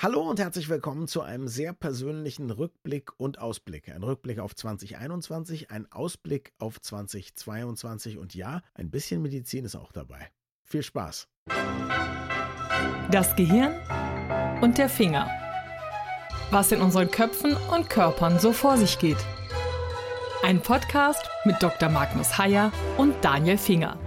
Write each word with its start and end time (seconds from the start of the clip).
Hallo 0.00 0.20
und 0.20 0.38
herzlich 0.38 0.68
willkommen 0.68 1.08
zu 1.08 1.22
einem 1.22 1.48
sehr 1.48 1.72
persönlichen 1.72 2.52
Rückblick 2.52 3.10
und 3.18 3.40
Ausblick. 3.40 3.88
Ein 3.88 4.04
Rückblick 4.04 4.38
auf 4.38 4.54
2021, 4.54 5.72
ein 5.72 5.90
Ausblick 5.90 6.52
auf 6.58 6.80
2022 6.80 8.16
und 8.16 8.32
ja, 8.32 8.62
ein 8.74 8.92
bisschen 8.92 9.22
Medizin 9.22 9.64
ist 9.64 9.74
auch 9.74 9.90
dabei. 9.90 10.30
Viel 10.62 10.84
Spaß. 10.84 11.26
Das 13.10 13.34
Gehirn 13.34 13.74
und 14.60 14.78
der 14.78 14.88
Finger. 14.88 15.28
Was 16.52 16.70
in 16.70 16.80
unseren 16.80 17.10
Köpfen 17.10 17.56
und 17.74 17.90
Körpern 17.90 18.38
so 18.38 18.52
vor 18.52 18.76
sich 18.76 19.00
geht. 19.00 19.18
Ein 20.44 20.62
Podcast 20.62 21.28
mit 21.44 21.60
Dr. 21.60 21.88
Magnus 21.88 22.38
Heyer 22.38 22.70
und 22.98 23.16
Daniel 23.24 23.58
Finger. 23.58 23.98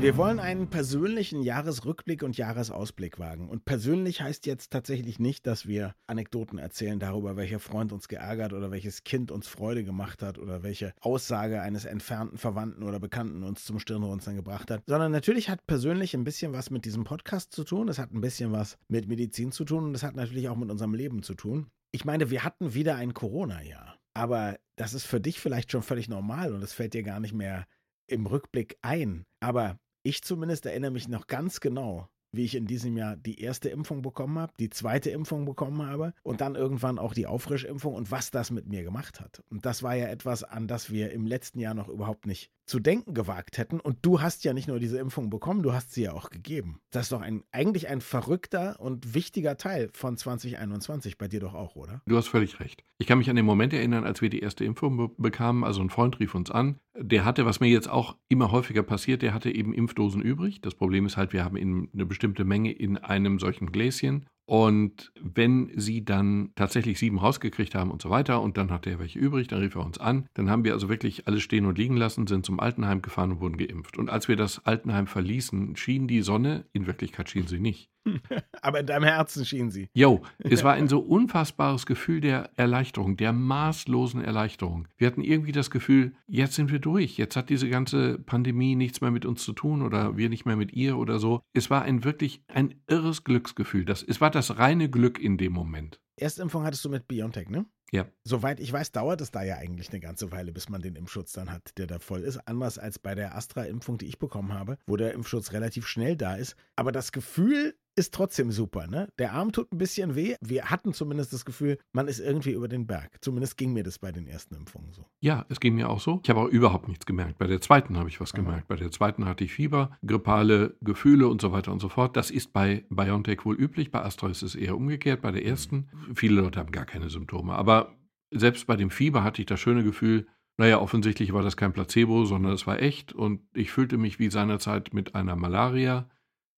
Wir 0.00 0.16
wollen 0.16 0.40
einen 0.40 0.70
persönlichen 0.70 1.42
Jahresrückblick 1.42 2.22
und 2.22 2.38
Jahresausblick 2.38 3.18
wagen. 3.18 3.50
Und 3.50 3.66
persönlich 3.66 4.22
heißt 4.22 4.46
jetzt 4.46 4.70
tatsächlich 4.70 5.18
nicht, 5.18 5.46
dass 5.46 5.68
wir 5.68 5.94
Anekdoten 6.06 6.58
erzählen 6.58 6.98
darüber, 6.98 7.36
welcher 7.36 7.58
Freund 7.58 7.92
uns 7.92 8.08
geärgert 8.08 8.54
oder 8.54 8.70
welches 8.70 9.04
Kind 9.04 9.30
uns 9.30 9.46
Freude 9.46 9.84
gemacht 9.84 10.22
hat 10.22 10.38
oder 10.38 10.62
welche 10.62 10.94
Aussage 11.02 11.60
eines 11.60 11.84
entfernten 11.84 12.38
Verwandten 12.38 12.82
oder 12.82 12.98
Bekannten 12.98 13.42
uns 13.42 13.66
zum 13.66 13.78
Stirnrunzeln 13.78 14.36
gebracht 14.36 14.70
hat, 14.70 14.82
sondern 14.86 15.12
natürlich 15.12 15.50
hat 15.50 15.66
persönlich 15.66 16.14
ein 16.14 16.24
bisschen 16.24 16.54
was 16.54 16.70
mit 16.70 16.86
diesem 16.86 17.04
Podcast 17.04 17.52
zu 17.52 17.62
tun. 17.62 17.88
Es 17.88 17.98
hat 17.98 18.10
ein 18.10 18.22
bisschen 18.22 18.52
was 18.52 18.78
mit 18.88 19.06
Medizin 19.06 19.52
zu 19.52 19.66
tun 19.66 19.84
und 19.84 19.94
es 19.94 20.02
hat 20.02 20.16
natürlich 20.16 20.48
auch 20.48 20.56
mit 20.56 20.70
unserem 20.70 20.94
Leben 20.94 21.22
zu 21.22 21.34
tun. 21.34 21.66
Ich 21.92 22.06
meine, 22.06 22.30
wir 22.30 22.42
hatten 22.42 22.72
wieder 22.72 22.96
ein 22.96 23.12
Corona-Jahr. 23.12 23.98
Aber 24.14 24.58
das 24.76 24.94
ist 24.94 25.04
für 25.04 25.20
dich 25.20 25.40
vielleicht 25.40 25.70
schon 25.70 25.82
völlig 25.82 26.08
normal 26.08 26.54
und 26.54 26.62
es 26.62 26.72
fällt 26.72 26.94
dir 26.94 27.02
gar 27.02 27.20
nicht 27.20 27.34
mehr 27.34 27.66
im 28.06 28.24
Rückblick 28.24 28.78
ein. 28.80 29.24
Aber 29.40 29.78
ich 30.02 30.22
zumindest 30.22 30.66
erinnere 30.66 30.90
mich 30.90 31.08
noch 31.08 31.26
ganz 31.26 31.60
genau, 31.60 32.08
wie 32.32 32.44
ich 32.44 32.54
in 32.54 32.66
diesem 32.66 32.96
Jahr 32.96 33.16
die 33.16 33.40
erste 33.40 33.68
Impfung 33.68 34.02
bekommen 34.02 34.38
habe, 34.38 34.52
die 34.58 34.70
zweite 34.70 35.10
Impfung 35.10 35.44
bekommen 35.44 35.82
habe 35.82 36.14
und 36.22 36.40
dann 36.40 36.54
irgendwann 36.54 36.98
auch 36.98 37.12
die 37.12 37.26
Auffrischimpfung 37.26 37.94
und 37.94 38.10
was 38.10 38.30
das 38.30 38.50
mit 38.50 38.66
mir 38.66 38.82
gemacht 38.82 39.20
hat. 39.20 39.42
Und 39.50 39.66
das 39.66 39.82
war 39.82 39.94
ja 39.94 40.06
etwas, 40.06 40.44
an 40.44 40.68
das 40.68 40.90
wir 40.90 41.12
im 41.12 41.26
letzten 41.26 41.58
Jahr 41.58 41.74
noch 41.74 41.88
überhaupt 41.88 42.26
nicht 42.26 42.50
zu 42.70 42.78
denken 42.78 43.14
gewagt 43.14 43.58
hätten. 43.58 43.80
Und 43.80 43.98
du 44.02 44.20
hast 44.20 44.44
ja 44.44 44.54
nicht 44.54 44.68
nur 44.68 44.78
diese 44.78 44.98
Impfung 44.98 45.28
bekommen, 45.28 45.62
du 45.62 45.72
hast 45.72 45.92
sie 45.92 46.04
ja 46.04 46.12
auch 46.12 46.30
gegeben. 46.30 46.80
Das 46.90 47.06
ist 47.06 47.12
doch 47.12 47.20
ein, 47.20 47.42
eigentlich 47.50 47.88
ein 47.88 48.00
verrückter 48.00 48.76
und 48.78 49.12
wichtiger 49.12 49.56
Teil 49.56 49.90
von 49.92 50.16
2021. 50.16 51.18
Bei 51.18 51.26
dir 51.26 51.40
doch 51.40 51.54
auch, 51.54 51.74
oder? 51.74 52.00
Du 52.06 52.16
hast 52.16 52.28
völlig 52.28 52.60
recht. 52.60 52.84
Ich 52.98 53.08
kann 53.08 53.18
mich 53.18 53.28
an 53.28 53.36
den 53.36 53.44
Moment 53.44 53.72
erinnern, 53.72 54.04
als 54.04 54.22
wir 54.22 54.30
die 54.30 54.40
erste 54.40 54.64
Impfung 54.64 54.96
be 54.96 55.10
bekamen. 55.18 55.64
Also 55.64 55.82
ein 55.82 55.90
Freund 55.90 56.20
rief 56.20 56.34
uns 56.34 56.50
an. 56.50 56.78
Der 56.96 57.24
hatte, 57.24 57.44
was 57.44 57.60
mir 57.60 57.68
jetzt 57.68 57.90
auch 57.90 58.16
immer 58.28 58.52
häufiger 58.52 58.84
passiert, 58.84 59.22
der 59.22 59.34
hatte 59.34 59.50
eben 59.50 59.74
Impfdosen 59.74 60.22
übrig. 60.22 60.60
Das 60.60 60.74
Problem 60.74 61.06
ist 61.06 61.16
halt, 61.16 61.32
wir 61.32 61.44
haben 61.44 61.56
eine 61.56 62.06
bestimmte 62.06 62.44
Menge 62.44 62.72
in 62.72 62.96
einem 62.96 63.40
solchen 63.40 63.72
Gläschen. 63.72 64.26
Und 64.50 65.12
wenn 65.14 65.70
sie 65.76 66.04
dann 66.04 66.50
tatsächlich 66.56 66.98
sieben 66.98 67.20
rausgekriegt 67.20 67.76
haben 67.76 67.92
und 67.92 68.02
so 68.02 68.10
weiter 68.10 68.42
und 68.42 68.56
dann 68.56 68.72
hat 68.72 68.84
er 68.84 68.98
welche 68.98 69.16
übrig, 69.16 69.46
dann 69.46 69.60
rief 69.60 69.76
er 69.76 69.86
uns 69.86 69.98
an. 69.98 70.26
Dann 70.34 70.50
haben 70.50 70.64
wir 70.64 70.72
also 70.72 70.88
wirklich 70.88 71.28
alles 71.28 71.42
stehen 71.42 71.66
und 71.66 71.78
liegen 71.78 71.96
lassen, 71.96 72.26
sind 72.26 72.44
zum 72.44 72.58
Altenheim 72.58 73.00
gefahren 73.00 73.30
und 73.30 73.40
wurden 73.40 73.58
geimpft. 73.58 73.96
Und 73.96 74.10
als 74.10 74.26
wir 74.26 74.34
das 74.34 74.66
Altenheim 74.66 75.06
verließen, 75.06 75.76
schien 75.76 76.08
die 76.08 76.22
Sonne, 76.22 76.64
in 76.72 76.88
Wirklichkeit 76.88 77.30
schien 77.30 77.46
sie 77.46 77.60
nicht. 77.60 77.90
Aber 78.62 78.80
in 78.80 78.86
deinem 78.86 79.04
Herzen 79.04 79.44
schien 79.44 79.70
sie. 79.70 79.88
Jo, 79.92 80.22
es 80.38 80.64
war 80.64 80.74
ein 80.74 80.88
so 80.88 81.00
unfassbares 81.00 81.86
Gefühl 81.86 82.20
der 82.20 82.50
Erleichterung, 82.56 83.16
der 83.16 83.32
maßlosen 83.32 84.22
Erleichterung. 84.22 84.88
Wir 84.96 85.06
hatten 85.06 85.22
irgendwie 85.22 85.52
das 85.52 85.70
Gefühl, 85.70 86.14
jetzt 86.26 86.54
sind 86.54 86.70
wir 86.70 86.78
durch. 86.78 87.16
Jetzt 87.16 87.36
hat 87.36 87.50
diese 87.50 87.68
ganze 87.68 88.18
Pandemie 88.18 88.74
nichts 88.74 89.00
mehr 89.00 89.10
mit 89.10 89.24
uns 89.24 89.42
zu 89.42 89.52
tun 89.52 89.82
oder 89.82 90.16
wir 90.16 90.28
nicht 90.28 90.46
mehr 90.46 90.56
mit 90.56 90.72
ihr 90.72 90.96
oder 90.96 91.18
so. 91.18 91.42
Es 91.52 91.70
war 91.70 91.82
ein 91.82 92.04
wirklich 92.04 92.42
ein 92.48 92.74
irres 92.86 93.24
Glücksgefühl. 93.24 93.84
Das, 93.84 94.02
es 94.02 94.20
war 94.20 94.30
das 94.30 94.58
reine 94.58 94.88
Glück 94.88 95.18
in 95.18 95.36
dem 95.36 95.52
Moment. 95.52 96.00
Erstimpfung 96.16 96.64
hattest 96.64 96.84
du 96.84 96.90
mit 96.90 97.08
BioNTech, 97.08 97.48
ne? 97.48 97.64
Ja. 97.92 98.06
Soweit 98.22 98.60
ich 98.60 98.72
weiß, 98.72 98.92
dauert 98.92 99.20
es 99.20 99.32
da 99.32 99.42
ja 99.42 99.56
eigentlich 99.56 99.90
eine 99.90 100.00
ganze 100.00 100.30
Weile, 100.30 100.52
bis 100.52 100.68
man 100.68 100.80
den 100.80 100.94
Impfschutz 100.94 101.32
dann 101.32 101.50
hat, 101.50 101.76
der 101.76 101.86
da 101.86 101.98
voll 101.98 102.20
ist. 102.20 102.36
Anders 102.46 102.78
als 102.78 102.98
bei 102.98 103.14
der 103.14 103.34
Astra-Impfung, 103.34 103.98
die 103.98 104.06
ich 104.06 104.18
bekommen 104.18 104.52
habe, 104.52 104.78
wo 104.86 104.96
der 104.96 105.12
Impfschutz 105.12 105.52
relativ 105.52 105.86
schnell 105.86 106.16
da 106.16 106.36
ist. 106.36 106.54
Aber 106.76 106.92
das 106.92 107.10
Gefühl 107.10 107.74
ist 108.00 108.14
trotzdem 108.14 108.50
super, 108.50 108.86
ne? 108.86 109.08
Der 109.18 109.34
Arm 109.34 109.52
tut 109.52 109.70
ein 109.72 109.78
bisschen 109.78 110.14
weh. 110.14 110.34
Wir 110.40 110.70
hatten 110.70 110.94
zumindest 110.94 111.34
das 111.34 111.44
Gefühl, 111.44 111.78
man 111.92 112.08
ist 112.08 112.18
irgendwie 112.18 112.52
über 112.52 112.66
den 112.66 112.86
Berg. 112.86 113.18
Zumindest 113.20 113.58
ging 113.58 113.74
mir 113.74 113.84
das 113.84 113.98
bei 113.98 114.10
den 114.10 114.26
ersten 114.26 114.54
Impfungen 114.54 114.90
so. 114.92 115.04
Ja, 115.20 115.44
es 115.50 115.60
ging 115.60 115.74
mir 115.74 115.90
auch 115.90 116.00
so. 116.00 116.20
Ich 116.24 116.30
habe 116.30 116.40
auch 116.40 116.48
überhaupt 116.48 116.88
nichts 116.88 117.04
gemerkt. 117.04 117.36
Bei 117.36 117.46
der 117.46 117.60
zweiten 117.60 117.98
habe 117.98 118.08
ich 118.08 118.18
was 118.18 118.32
Aha. 118.32 118.40
gemerkt. 118.40 118.68
Bei 118.68 118.76
der 118.76 118.90
zweiten 118.90 119.26
hatte 119.26 119.44
ich 119.44 119.52
Fieber, 119.52 119.98
grippale 120.04 120.76
Gefühle 120.80 121.28
und 121.28 121.42
so 121.42 121.52
weiter 121.52 121.72
und 121.72 121.80
so 121.80 121.90
fort. 121.90 122.16
Das 122.16 122.30
ist 122.30 122.54
bei 122.54 122.86
BioNTech 122.88 123.44
wohl 123.44 123.54
üblich. 123.54 123.90
Bei 123.90 124.02
Astra 124.02 124.30
ist 124.30 124.42
es 124.42 124.54
eher 124.54 124.76
umgekehrt. 124.76 125.20
Bei 125.20 125.30
der 125.30 125.44
ersten, 125.44 125.90
viele 126.14 126.40
Leute 126.40 126.58
haben 126.58 126.72
gar 126.72 126.86
keine 126.86 127.10
Symptome. 127.10 127.52
Aber 127.54 127.94
selbst 128.32 128.66
bei 128.66 128.76
dem 128.76 128.90
Fieber 128.90 129.22
hatte 129.22 129.42
ich 129.42 129.46
das 129.46 129.60
schöne 129.60 129.84
Gefühl, 129.84 130.26
naja, 130.56 130.80
offensichtlich 130.80 131.32
war 131.34 131.42
das 131.42 131.56
kein 131.56 131.72
Placebo, 131.74 132.24
sondern 132.24 132.52
es 132.52 132.66
war 132.66 132.80
echt. 132.80 133.12
Und 133.12 133.42
ich 133.52 133.70
fühlte 133.70 133.98
mich 133.98 134.18
wie 134.18 134.30
seinerzeit 134.30 134.94
mit 134.94 135.14
einer 135.14 135.36
Malaria 135.36 136.08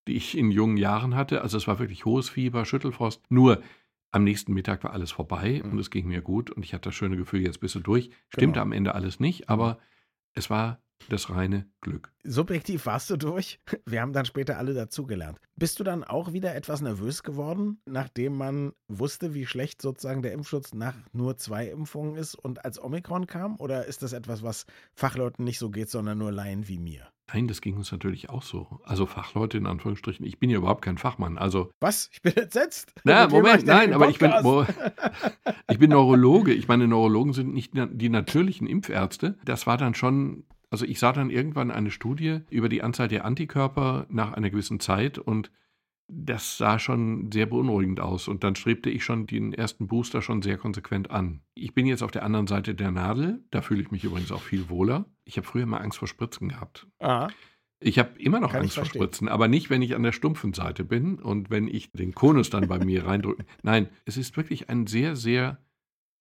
die 0.06 0.16
ich 0.16 0.36
in 0.36 0.50
jungen 0.50 0.76
Jahren 0.76 1.14
hatte. 1.14 1.42
Also 1.42 1.56
es 1.56 1.66
war 1.66 1.78
wirklich 1.78 2.04
hohes 2.04 2.28
Fieber, 2.28 2.64
Schüttelfrost. 2.64 3.22
Nur 3.30 3.62
am 4.10 4.24
nächsten 4.24 4.52
Mittag 4.52 4.84
war 4.84 4.92
alles 4.92 5.10
vorbei 5.10 5.62
mhm. 5.64 5.72
und 5.72 5.78
es 5.78 5.90
ging 5.90 6.06
mir 6.06 6.20
gut 6.20 6.50
und 6.50 6.64
ich 6.64 6.74
hatte 6.74 6.90
das 6.90 6.94
schöne 6.94 7.16
Gefühl, 7.16 7.40
jetzt 7.40 7.60
bist 7.60 7.74
du 7.74 7.80
durch. 7.80 8.10
Stimmte 8.28 8.54
genau. 8.54 8.62
am 8.62 8.72
Ende 8.72 8.94
alles 8.94 9.20
nicht, 9.20 9.48
aber 9.48 9.78
es 10.34 10.50
war 10.50 10.82
das 11.08 11.30
reine 11.30 11.68
Glück. 11.80 12.12
Subjektiv 12.22 12.86
warst 12.86 13.10
du 13.10 13.16
durch. 13.16 13.58
Wir 13.86 14.00
haben 14.00 14.12
dann 14.12 14.24
später 14.24 14.58
alle 14.58 14.74
dazugelernt. 14.74 15.38
Bist 15.56 15.80
du 15.80 15.84
dann 15.84 16.04
auch 16.04 16.32
wieder 16.32 16.54
etwas 16.54 16.80
nervös 16.80 17.22
geworden, 17.22 17.80
nachdem 17.86 18.36
man 18.36 18.72
wusste, 18.88 19.34
wie 19.34 19.46
schlecht 19.46 19.82
sozusagen 19.82 20.22
der 20.22 20.32
Impfschutz 20.32 20.74
nach 20.74 20.94
nur 21.12 21.36
zwei 21.36 21.66
Impfungen 21.68 22.16
ist 22.16 22.34
und 22.34 22.64
als 22.64 22.82
Omikron 22.82 23.26
kam? 23.26 23.56
Oder 23.56 23.86
ist 23.86 24.02
das 24.02 24.12
etwas, 24.12 24.42
was 24.42 24.66
Fachleuten 24.94 25.44
nicht 25.44 25.58
so 25.58 25.70
geht, 25.70 25.90
sondern 25.90 26.18
nur 26.18 26.32
Laien 26.32 26.68
wie 26.68 26.78
mir? 26.78 27.08
Nein, 27.32 27.48
das 27.48 27.60
ging 27.60 27.76
uns 27.76 27.90
natürlich 27.92 28.30
auch 28.30 28.42
so. 28.42 28.80
Also 28.84 29.06
Fachleute 29.06 29.56
in 29.58 29.66
Anführungsstrichen. 29.66 30.26
Ich 30.26 30.38
bin 30.38 30.50
ja 30.50 30.58
überhaupt 30.58 30.82
kein 30.82 30.98
Fachmann. 30.98 31.38
Also 31.38 31.70
was? 31.80 32.10
Ich 32.12 32.22
bin 32.22 32.36
entsetzt. 32.36 32.92
Na, 33.04 33.28
Moment, 33.28 33.64
nein, 33.64 33.94
aber 33.94 34.08
ich 34.08 34.18
bin, 34.18 34.32
ich 35.70 35.78
bin 35.78 35.90
Neurologe. 35.90 36.52
Ich 36.52 36.68
meine, 36.68 36.86
Neurologen 36.86 37.32
sind 37.32 37.54
nicht 37.54 37.72
die 37.74 38.08
natürlichen 38.08 38.66
Impfärzte. 38.66 39.38
Das 39.44 39.66
war 39.66 39.76
dann 39.76 39.94
schon 39.94 40.44
also 40.70 40.86
ich 40.86 40.98
sah 40.98 41.12
dann 41.12 41.28
irgendwann 41.28 41.70
eine 41.70 41.90
Studie 41.90 42.40
über 42.48 42.70
die 42.70 42.82
Anzahl 42.82 43.06
der 43.06 43.26
Antikörper 43.26 44.06
nach 44.08 44.32
einer 44.32 44.48
gewissen 44.48 44.80
Zeit 44.80 45.18
und 45.18 45.50
das 46.08 46.58
sah 46.58 46.78
schon 46.78 47.30
sehr 47.32 47.46
beunruhigend 47.46 48.00
aus. 48.00 48.28
Und 48.28 48.44
dann 48.44 48.54
strebte 48.54 48.90
ich 48.90 49.04
schon 49.04 49.26
den 49.26 49.52
ersten 49.52 49.86
Booster 49.86 50.22
schon 50.22 50.42
sehr 50.42 50.58
konsequent 50.58 51.10
an. 51.10 51.40
Ich 51.54 51.74
bin 51.74 51.86
jetzt 51.86 52.02
auf 52.02 52.10
der 52.10 52.24
anderen 52.24 52.46
Seite 52.46 52.74
der 52.74 52.90
Nadel. 52.90 53.44
Da 53.50 53.62
fühle 53.62 53.82
ich 53.82 53.90
mich 53.90 54.04
übrigens 54.04 54.32
auch 54.32 54.42
viel 54.42 54.68
wohler. 54.68 55.06
Ich 55.24 55.36
habe 55.36 55.46
früher 55.46 55.66
mal 55.66 55.78
Angst 55.78 55.98
vor 55.98 56.08
Spritzen 56.08 56.48
gehabt. 56.48 56.86
Aha. 56.98 57.28
Ich 57.80 57.98
habe 57.98 58.18
immer 58.18 58.40
noch 58.40 58.52
Kann 58.52 58.62
Angst 58.62 58.76
vor 58.76 58.84
Spritzen, 58.84 59.28
aber 59.28 59.48
nicht, 59.48 59.68
wenn 59.68 59.82
ich 59.82 59.96
an 59.96 60.02
der 60.02 60.12
stumpfen 60.12 60.52
Seite 60.52 60.84
bin 60.84 61.18
und 61.18 61.50
wenn 61.50 61.66
ich 61.66 61.90
den 61.92 62.14
Konus 62.14 62.50
dann 62.50 62.68
bei 62.68 62.78
mir 62.84 63.06
reindrücke. 63.06 63.44
Nein, 63.62 63.88
es 64.04 64.16
ist 64.16 64.36
wirklich 64.36 64.70
ein 64.70 64.86
sehr, 64.86 65.16
sehr 65.16 65.58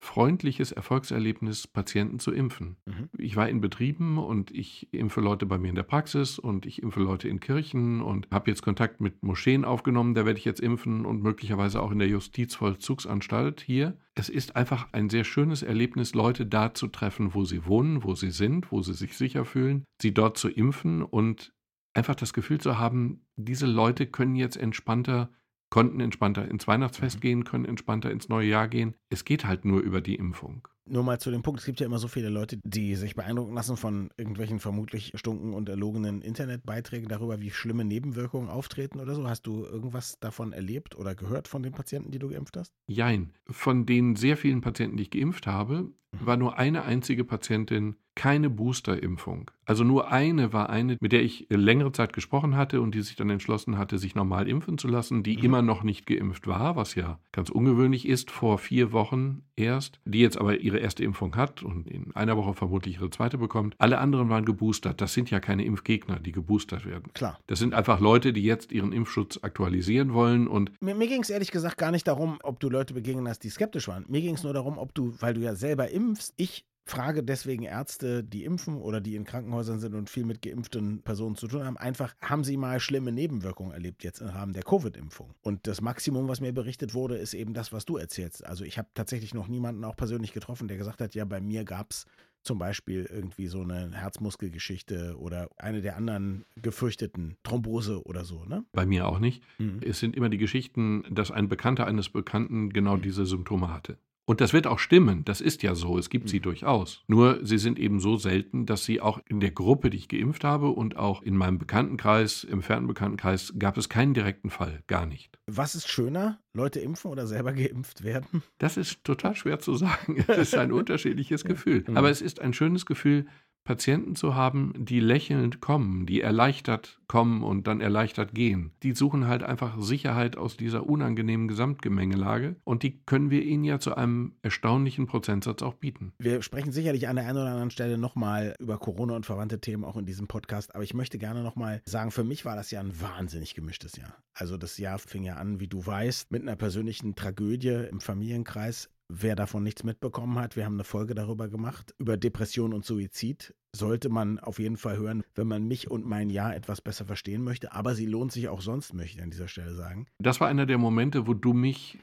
freundliches 0.03 0.71
Erfolgserlebnis, 0.71 1.67
Patienten 1.67 2.17
zu 2.17 2.31
impfen. 2.31 2.77
Mhm. 2.85 3.09
Ich 3.19 3.35
war 3.35 3.47
in 3.47 3.61
Betrieben 3.61 4.17
und 4.17 4.49
ich 4.49 4.91
impfe 4.91 5.21
Leute 5.21 5.45
bei 5.45 5.59
mir 5.59 5.69
in 5.69 5.75
der 5.75 5.83
Praxis 5.83 6.39
und 6.39 6.65
ich 6.65 6.81
impfe 6.81 6.99
Leute 6.99 7.29
in 7.29 7.39
Kirchen 7.39 8.01
und 8.01 8.27
habe 8.31 8.49
jetzt 8.49 8.63
Kontakt 8.63 8.99
mit 8.99 9.21
Moscheen 9.21 9.63
aufgenommen, 9.63 10.15
da 10.15 10.25
werde 10.25 10.39
ich 10.39 10.45
jetzt 10.45 10.59
impfen 10.59 11.05
und 11.05 11.21
möglicherweise 11.21 11.81
auch 11.81 11.91
in 11.91 11.99
der 11.99 12.07
Justizvollzugsanstalt 12.07 13.61
hier. 13.61 13.95
Es 14.15 14.27
ist 14.27 14.55
einfach 14.55 14.91
ein 14.91 15.09
sehr 15.11 15.23
schönes 15.23 15.61
Erlebnis, 15.61 16.15
Leute 16.15 16.47
da 16.47 16.73
zu 16.73 16.87
treffen, 16.87 17.35
wo 17.35 17.45
sie 17.45 17.67
wohnen, 17.67 18.03
wo 18.03 18.15
sie 18.15 18.31
sind, 18.31 18.71
wo 18.71 18.81
sie 18.81 18.95
sich 18.95 19.15
sicher 19.15 19.45
fühlen, 19.45 19.85
sie 20.01 20.15
dort 20.15 20.35
zu 20.35 20.49
impfen 20.49 21.03
und 21.03 21.53
einfach 21.93 22.15
das 22.15 22.33
Gefühl 22.33 22.59
zu 22.59 22.79
haben, 22.79 23.25
diese 23.35 23.67
Leute 23.67 24.07
können 24.07 24.35
jetzt 24.35 24.57
entspannter 24.57 25.29
konnten 25.71 25.99
entspannter 26.01 26.47
ins 26.47 26.67
Weihnachtsfest 26.67 27.15
mhm. 27.15 27.21
gehen, 27.21 27.43
können 27.43 27.65
entspannter 27.65 28.11
ins 28.11 28.29
neue 28.29 28.47
Jahr 28.47 28.67
gehen. 28.67 28.93
Es 29.09 29.25
geht 29.25 29.45
halt 29.45 29.65
nur 29.65 29.81
über 29.81 30.01
die 30.01 30.15
Impfung. 30.15 30.67
Nur 30.85 31.03
mal 31.03 31.19
zu 31.19 31.31
dem 31.31 31.41
Punkt, 31.41 31.61
es 31.61 31.65
gibt 31.65 31.79
ja 31.79 31.85
immer 31.85 31.99
so 31.99 32.09
viele 32.09 32.29
Leute, 32.29 32.59
die 32.63 32.95
sich 32.95 33.15
beeindrucken 33.15 33.53
lassen 33.53 33.77
von 33.77 34.09
irgendwelchen 34.17 34.59
vermutlich 34.59 35.13
stunken 35.15 35.53
und 35.53 35.69
erlogenen 35.69 36.21
Internetbeiträgen 36.21 37.07
darüber, 37.07 37.39
wie 37.39 37.51
schlimme 37.51 37.85
Nebenwirkungen 37.85 38.49
auftreten 38.49 38.99
oder 38.99 39.15
so. 39.15 39.27
Hast 39.27 39.47
du 39.47 39.63
irgendwas 39.63 40.19
davon 40.19 40.51
erlebt 40.51 40.97
oder 40.97 41.15
gehört 41.15 41.47
von 41.47 41.63
den 41.63 41.71
Patienten, 41.71 42.11
die 42.11 42.19
du 42.19 42.27
geimpft 42.27 42.57
hast? 42.57 42.73
Jein. 42.87 43.31
Von 43.47 43.85
den 43.85 44.15
sehr 44.17 44.35
vielen 44.35 44.59
Patienten, 44.59 44.97
die 44.97 45.03
ich 45.03 45.11
geimpft 45.11 45.47
habe, 45.47 45.93
war 46.19 46.37
nur 46.37 46.57
eine 46.57 46.83
einzige 46.83 47.23
Patientin 47.23 47.95
keine 48.15 48.49
Boosterimpfung. 48.49 49.51
Also 49.65 49.83
nur 49.83 50.11
eine 50.11 50.51
war 50.51 50.69
eine, 50.69 50.97
mit 50.99 51.13
der 51.13 51.23
ich 51.23 51.47
längere 51.49 51.93
Zeit 51.93 52.11
gesprochen 52.11 52.57
hatte 52.57 52.81
und 52.81 52.93
die 52.93 53.01
sich 53.01 53.15
dann 53.15 53.29
entschlossen 53.29 53.77
hatte, 53.77 53.97
sich 53.97 54.15
normal 54.15 54.49
impfen 54.49 54.77
zu 54.77 54.89
lassen, 54.89 55.23
die 55.23 55.37
mhm. 55.37 55.43
immer 55.43 55.61
noch 55.61 55.83
nicht 55.83 56.05
geimpft 56.05 56.45
war, 56.45 56.75
was 56.75 56.95
ja 56.95 57.19
ganz 57.31 57.49
ungewöhnlich 57.49 58.07
ist, 58.07 58.31
vor 58.31 58.57
vier 58.57 58.91
Wochen 58.91 59.43
erst, 59.55 60.01
die 60.03 60.19
jetzt 60.19 60.37
aber 60.37 60.59
ihre 60.59 60.79
erste 60.79 61.03
Impfung 61.03 61.35
hat 61.37 61.63
und 61.63 61.87
in 61.87 62.13
einer 62.15 62.35
Woche 62.35 62.53
vermutlich 62.53 62.95
ihre 62.95 63.09
zweite 63.11 63.37
bekommt. 63.37 63.75
Alle 63.77 63.99
anderen 63.99 64.27
waren 64.29 64.43
geboostert. 64.43 64.99
Das 64.99 65.13
sind 65.13 65.31
ja 65.31 65.39
keine 65.39 65.63
Impfgegner, 65.63 66.19
die 66.19 66.33
geboostert 66.33 66.85
werden. 66.85 67.13
Klar. 67.13 67.39
Das 67.47 67.59
sind 67.59 67.73
einfach 67.73 68.01
Leute, 68.01 68.33
die 68.33 68.43
jetzt 68.43 68.73
ihren 68.73 68.91
Impfschutz 68.91 69.39
aktualisieren 69.41 70.13
wollen 70.13 70.47
und. 70.47 70.71
Mir, 70.81 70.95
mir 70.95 71.07
ging 71.07 71.21
es 71.21 71.29
ehrlich 71.29 71.51
gesagt 71.51 71.77
gar 71.77 71.91
nicht 71.91 72.07
darum, 72.07 72.39
ob 72.43 72.59
du 72.59 72.69
Leute 72.69 72.93
begegnen 72.93 73.27
hast, 73.27 73.43
die 73.43 73.49
skeptisch 73.49 73.87
waren. 73.87 74.03
Mir 74.09 74.21
ging 74.21 74.35
es 74.35 74.43
nur 74.43 74.53
darum, 74.53 74.77
ob 74.77 74.93
du, 74.93 75.13
weil 75.21 75.33
du 75.33 75.41
ja 75.41 75.55
selber 75.55 75.89
impfst, 75.89 76.00
ich 76.37 76.65
frage 76.85 77.23
deswegen 77.23 77.63
Ärzte, 77.63 78.23
die 78.23 78.43
impfen 78.43 78.81
oder 78.81 78.99
die 79.01 79.15
in 79.15 79.23
Krankenhäusern 79.23 79.79
sind 79.79 79.95
und 79.95 80.09
viel 80.09 80.25
mit 80.25 80.41
geimpften 80.41 81.01
Personen 81.03 81.35
zu 81.35 81.47
tun 81.47 81.63
haben, 81.63 81.77
einfach, 81.77 82.13
haben 82.21 82.43
sie 82.43 82.57
mal 82.57 82.79
schlimme 82.79 83.11
Nebenwirkungen 83.11 83.71
erlebt 83.71 84.03
jetzt 84.03 84.19
im 84.19 84.27
Rahmen 84.27 84.53
der 84.53 84.63
Covid-Impfung? 84.63 85.33
Und 85.41 85.67
das 85.67 85.81
Maximum, 85.81 86.27
was 86.27 86.41
mir 86.41 86.53
berichtet 86.53 86.93
wurde, 86.93 87.15
ist 87.15 87.33
eben 87.33 87.53
das, 87.53 87.71
was 87.71 87.85
du 87.85 87.97
erzählst. 87.97 88.45
Also 88.45 88.65
ich 88.65 88.77
habe 88.77 88.89
tatsächlich 88.93 89.33
noch 89.33 89.47
niemanden 89.47 89.83
auch 89.85 89.95
persönlich 89.95 90.33
getroffen, 90.33 90.67
der 90.67 90.77
gesagt 90.77 91.01
hat, 91.01 91.15
ja, 91.15 91.23
bei 91.23 91.39
mir 91.39 91.63
gab 91.63 91.91
es 91.91 92.05
zum 92.43 92.57
Beispiel 92.57 93.07
irgendwie 93.11 93.47
so 93.47 93.61
eine 93.61 93.91
Herzmuskelgeschichte 93.91 95.15
oder 95.19 95.49
eine 95.57 95.81
der 95.81 95.95
anderen 95.95 96.43
gefürchteten 96.55 97.37
Thrombose 97.43 98.03
oder 98.03 98.25
so, 98.25 98.45
ne? 98.45 98.65
Bei 98.71 98.85
mir 98.85 99.07
auch 99.07 99.19
nicht. 99.19 99.43
Mhm. 99.59 99.79
Es 99.85 99.99
sind 99.99 100.15
immer 100.15 100.29
die 100.29 100.39
Geschichten, 100.39 101.03
dass 101.11 101.29
ein 101.29 101.49
Bekannter 101.49 101.85
eines 101.85 102.09
Bekannten 102.09 102.71
genau 102.71 102.97
mhm. 102.97 103.03
diese 103.03 103.27
Symptome 103.27 103.71
hatte. 103.71 103.99
Und 104.31 104.39
das 104.39 104.53
wird 104.53 104.65
auch 104.65 104.79
stimmen, 104.79 105.25
das 105.25 105.41
ist 105.41 105.61
ja 105.61 105.75
so, 105.75 105.97
es 105.97 106.09
gibt 106.09 106.29
sie 106.29 106.37
mhm. 106.37 106.43
durchaus. 106.43 107.03
Nur 107.07 107.45
sie 107.45 107.57
sind 107.57 107.77
eben 107.77 107.99
so 107.99 108.15
selten, 108.15 108.65
dass 108.65 108.85
sie 108.85 109.01
auch 109.01 109.19
in 109.27 109.41
der 109.41 109.51
Gruppe, 109.51 109.89
die 109.89 109.97
ich 109.97 110.07
geimpft 110.07 110.45
habe 110.45 110.69
und 110.69 110.95
auch 110.95 111.21
in 111.21 111.35
meinem 111.35 111.59
Bekanntenkreis, 111.59 112.45
im 112.45 112.61
Bekanntenkreis, 112.61 113.53
gab 113.59 113.77
es 113.77 113.89
keinen 113.89 114.13
direkten 114.13 114.49
Fall, 114.49 114.83
gar 114.87 115.05
nicht. 115.05 115.37
Was 115.47 115.75
ist 115.75 115.89
schöner, 115.89 116.39
Leute 116.53 116.79
impfen 116.79 117.11
oder 117.11 117.27
selber 117.27 117.51
geimpft 117.61 118.05
werden? 118.05 118.41
Das 118.57 118.77
ist 118.77 119.03
total 119.03 119.35
schwer 119.35 119.59
zu 119.59 119.75
sagen. 119.75 120.23
Es 120.25 120.37
ist 120.37 120.55
ein 120.55 120.71
unterschiedliches 120.71 121.43
Gefühl. 121.43 121.83
Aber 121.93 122.09
es 122.09 122.21
ist 122.21 122.39
ein 122.39 122.53
schönes 122.53 122.85
Gefühl, 122.85 123.25
Patienten 123.63 124.15
zu 124.15 124.35
haben, 124.35 124.73
die 124.77 124.99
lächelnd 124.99 125.61
kommen, 125.61 126.05
die 126.05 126.21
erleichtert 126.21 126.99
kommen 127.07 127.43
und 127.43 127.67
dann 127.67 127.81
erleichtert 127.81 128.33
gehen. 128.33 128.71
Die 128.83 128.93
suchen 128.93 129.27
halt 129.27 129.43
einfach 129.43 129.79
Sicherheit 129.81 130.37
aus 130.37 130.57
dieser 130.57 130.87
unangenehmen 130.87 131.47
Gesamtgemengelage 131.47 132.55
und 132.63 132.83
die 132.83 133.01
können 133.05 133.29
wir 133.29 133.43
ihnen 133.43 133.63
ja 133.63 133.79
zu 133.79 133.95
einem 133.95 134.33
erstaunlichen 134.41 135.07
Prozentsatz 135.07 135.61
auch 135.61 135.75
bieten. 135.75 136.13
Wir 136.19 136.41
sprechen 136.41 136.71
sicherlich 136.71 137.07
an 137.07 137.17
der 137.17 137.27
einen 137.27 137.37
oder 137.37 137.51
anderen 137.51 137.71
Stelle 137.71 137.97
nochmal 137.97 138.55
über 138.59 138.77
Corona 138.77 139.15
und 139.15 139.25
verwandte 139.25 139.59
Themen 139.59 139.83
auch 139.83 139.97
in 139.97 140.05
diesem 140.05 140.27
Podcast, 140.27 140.73
aber 140.73 140.83
ich 140.83 140.93
möchte 140.93 141.17
gerne 141.17 141.43
nochmal 141.43 141.81
sagen, 141.85 142.11
für 142.11 142.23
mich 142.23 142.45
war 142.45 142.55
das 142.55 142.71
ja 142.71 142.79
ein 142.79 142.99
wahnsinnig 142.99 143.55
gemischtes 143.55 143.97
Jahr. 143.97 144.15
Also 144.33 144.57
das 144.57 144.77
Jahr 144.77 144.97
fing 144.97 145.23
ja 145.23 145.35
an, 145.35 145.59
wie 145.59 145.67
du 145.67 145.85
weißt, 145.85 146.31
mit 146.31 146.41
einer 146.41 146.55
persönlichen 146.55 147.15
Tragödie 147.15 147.87
im 147.89 147.99
Familienkreis 147.99 148.89
Wer 149.13 149.35
davon 149.35 149.63
nichts 149.63 149.83
mitbekommen 149.83 150.39
hat, 150.39 150.55
wir 150.55 150.63
haben 150.63 150.75
eine 150.75 150.85
Folge 150.85 151.13
darüber 151.13 151.49
gemacht, 151.49 151.93
über 151.97 152.15
Depression 152.15 152.73
und 152.73 152.85
Suizid. 152.85 153.53
Sollte 153.75 154.07
man 154.07 154.39
auf 154.39 154.57
jeden 154.57 154.77
Fall 154.77 154.97
hören, 154.97 155.23
wenn 155.35 155.47
man 155.47 155.67
mich 155.67 155.91
und 155.91 156.05
mein 156.05 156.29
Jahr 156.29 156.55
etwas 156.55 156.79
besser 156.79 157.03
verstehen 157.03 157.43
möchte. 157.43 157.73
Aber 157.73 157.93
sie 157.93 158.05
lohnt 158.05 158.31
sich 158.31 158.47
auch 158.47 158.61
sonst, 158.61 158.93
möchte 158.93 159.17
ich 159.17 159.23
an 159.23 159.29
dieser 159.29 159.49
Stelle 159.49 159.73
sagen. 159.73 160.07
Das 160.19 160.39
war 160.39 160.47
einer 160.47 160.65
der 160.65 160.77
Momente, 160.77 161.27
wo 161.27 161.33
du 161.33 161.51
mich 161.51 161.99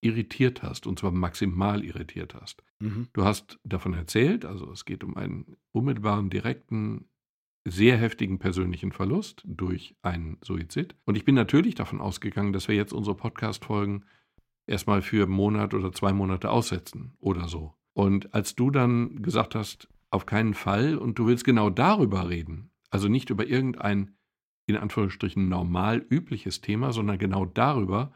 irritiert 0.00 0.62
hast, 0.62 0.88
und 0.88 0.98
zwar 0.98 1.12
maximal 1.12 1.84
irritiert 1.84 2.34
hast. 2.34 2.64
Mhm. 2.80 3.06
Du 3.12 3.24
hast 3.24 3.60
davon 3.62 3.94
erzählt, 3.94 4.44
also 4.44 4.72
es 4.72 4.84
geht 4.84 5.04
um 5.04 5.16
einen 5.16 5.56
unmittelbaren, 5.70 6.28
direkten, 6.28 7.08
sehr 7.64 7.96
heftigen 7.98 8.40
persönlichen 8.40 8.90
Verlust 8.90 9.42
durch 9.44 9.94
einen 10.02 10.38
Suizid. 10.42 10.96
Und 11.04 11.16
ich 11.16 11.24
bin 11.24 11.36
natürlich 11.36 11.76
davon 11.76 12.00
ausgegangen, 12.00 12.52
dass 12.52 12.66
wir 12.66 12.74
jetzt 12.74 12.92
unsere 12.92 13.16
Podcast-Folgen 13.16 14.04
erstmal 14.68 15.02
für 15.02 15.24
einen 15.24 15.32
Monat 15.32 15.74
oder 15.74 15.92
zwei 15.92 16.12
Monate 16.12 16.50
aussetzen 16.50 17.16
oder 17.20 17.48
so. 17.48 17.74
Und 17.94 18.34
als 18.34 18.54
du 18.54 18.70
dann 18.70 19.22
gesagt 19.22 19.54
hast, 19.54 19.88
auf 20.10 20.26
keinen 20.26 20.54
Fall 20.54 20.96
und 20.96 21.18
du 21.18 21.26
willst 21.26 21.44
genau 21.44 21.70
darüber 21.70 22.28
reden, 22.28 22.70
also 22.90 23.08
nicht 23.08 23.30
über 23.30 23.46
irgendein 23.46 24.16
in 24.66 24.76
Anführungsstrichen 24.76 25.48
normal 25.48 26.04
übliches 26.10 26.60
Thema, 26.60 26.92
sondern 26.92 27.18
genau 27.18 27.46
darüber, 27.46 28.12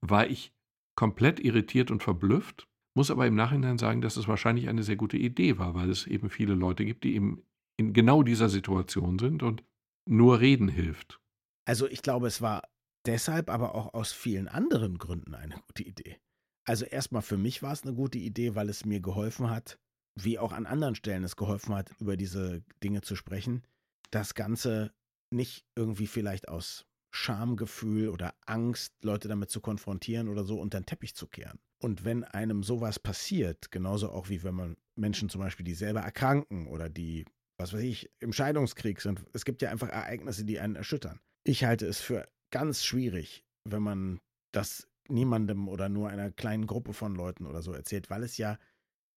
war 0.00 0.26
ich 0.26 0.52
komplett 0.96 1.40
irritiert 1.40 1.90
und 1.90 2.02
verblüfft, 2.02 2.66
muss 2.94 3.10
aber 3.10 3.26
im 3.26 3.34
Nachhinein 3.34 3.78
sagen, 3.78 4.00
dass 4.00 4.16
es 4.16 4.26
wahrscheinlich 4.26 4.68
eine 4.68 4.82
sehr 4.82 4.96
gute 4.96 5.18
Idee 5.18 5.58
war, 5.58 5.74
weil 5.74 5.90
es 5.90 6.06
eben 6.06 6.30
viele 6.30 6.54
Leute 6.54 6.84
gibt, 6.84 7.04
die 7.04 7.14
eben 7.14 7.42
in 7.76 7.92
genau 7.92 8.22
dieser 8.22 8.48
Situation 8.48 9.18
sind 9.18 9.42
und 9.42 9.62
nur 10.08 10.40
reden 10.40 10.68
hilft. 10.68 11.20
Also 11.66 11.86
ich 11.86 12.02
glaube, 12.02 12.26
es 12.26 12.40
war 12.42 12.62
deshalb 13.06 13.50
aber 13.50 13.74
auch 13.74 13.94
aus 13.94 14.12
vielen 14.12 14.48
anderen 14.48 14.98
Gründen 14.98 15.34
eine 15.34 15.56
gute 15.66 15.82
Idee. 15.82 16.18
Also 16.64 16.84
erstmal 16.84 17.22
für 17.22 17.36
mich 17.36 17.62
war 17.62 17.72
es 17.72 17.82
eine 17.82 17.94
gute 17.94 18.18
Idee, 18.18 18.54
weil 18.54 18.68
es 18.68 18.84
mir 18.84 19.00
geholfen 19.00 19.50
hat, 19.50 19.78
wie 20.14 20.38
auch 20.38 20.52
an 20.52 20.66
anderen 20.66 20.94
Stellen 20.94 21.24
es 21.24 21.36
geholfen 21.36 21.74
hat, 21.74 21.90
über 21.98 22.16
diese 22.16 22.62
Dinge 22.82 23.00
zu 23.00 23.16
sprechen, 23.16 23.64
das 24.10 24.34
Ganze 24.34 24.92
nicht 25.30 25.64
irgendwie 25.76 26.06
vielleicht 26.06 26.48
aus 26.48 26.86
Schamgefühl 27.12 28.08
oder 28.08 28.34
Angst, 28.46 28.92
Leute 29.02 29.28
damit 29.28 29.50
zu 29.50 29.60
konfrontieren 29.60 30.28
oder 30.28 30.44
so 30.44 30.60
unter 30.60 30.80
den 30.80 30.86
Teppich 30.86 31.14
zu 31.14 31.26
kehren. 31.26 31.58
Und 31.82 32.04
wenn 32.04 32.24
einem 32.24 32.62
sowas 32.62 32.98
passiert, 32.98 33.70
genauso 33.70 34.10
auch 34.10 34.28
wie 34.28 34.42
wenn 34.42 34.54
man 34.54 34.76
Menschen 34.96 35.28
zum 35.28 35.40
Beispiel, 35.40 35.64
die 35.64 35.74
selber 35.74 36.00
erkranken 36.00 36.66
oder 36.66 36.88
die, 36.88 37.24
was 37.58 37.72
weiß 37.72 37.80
ich, 37.80 38.10
im 38.20 38.32
Scheidungskrieg 38.32 39.00
sind, 39.00 39.24
es 39.32 39.44
gibt 39.44 39.62
ja 39.62 39.70
einfach 39.70 39.88
Ereignisse, 39.88 40.44
die 40.44 40.60
einen 40.60 40.76
erschüttern. 40.76 41.20
Ich 41.42 41.64
halte 41.64 41.86
es 41.86 42.00
für 42.00 42.28
ganz 42.50 42.84
schwierig, 42.84 43.44
wenn 43.64 43.82
man 43.82 44.20
das 44.52 44.88
niemandem 45.08 45.68
oder 45.68 45.88
nur 45.88 46.08
einer 46.08 46.30
kleinen 46.30 46.66
Gruppe 46.66 46.92
von 46.92 47.14
Leuten 47.14 47.46
oder 47.46 47.62
so 47.62 47.72
erzählt, 47.72 48.10
weil 48.10 48.22
es 48.22 48.36
ja 48.36 48.58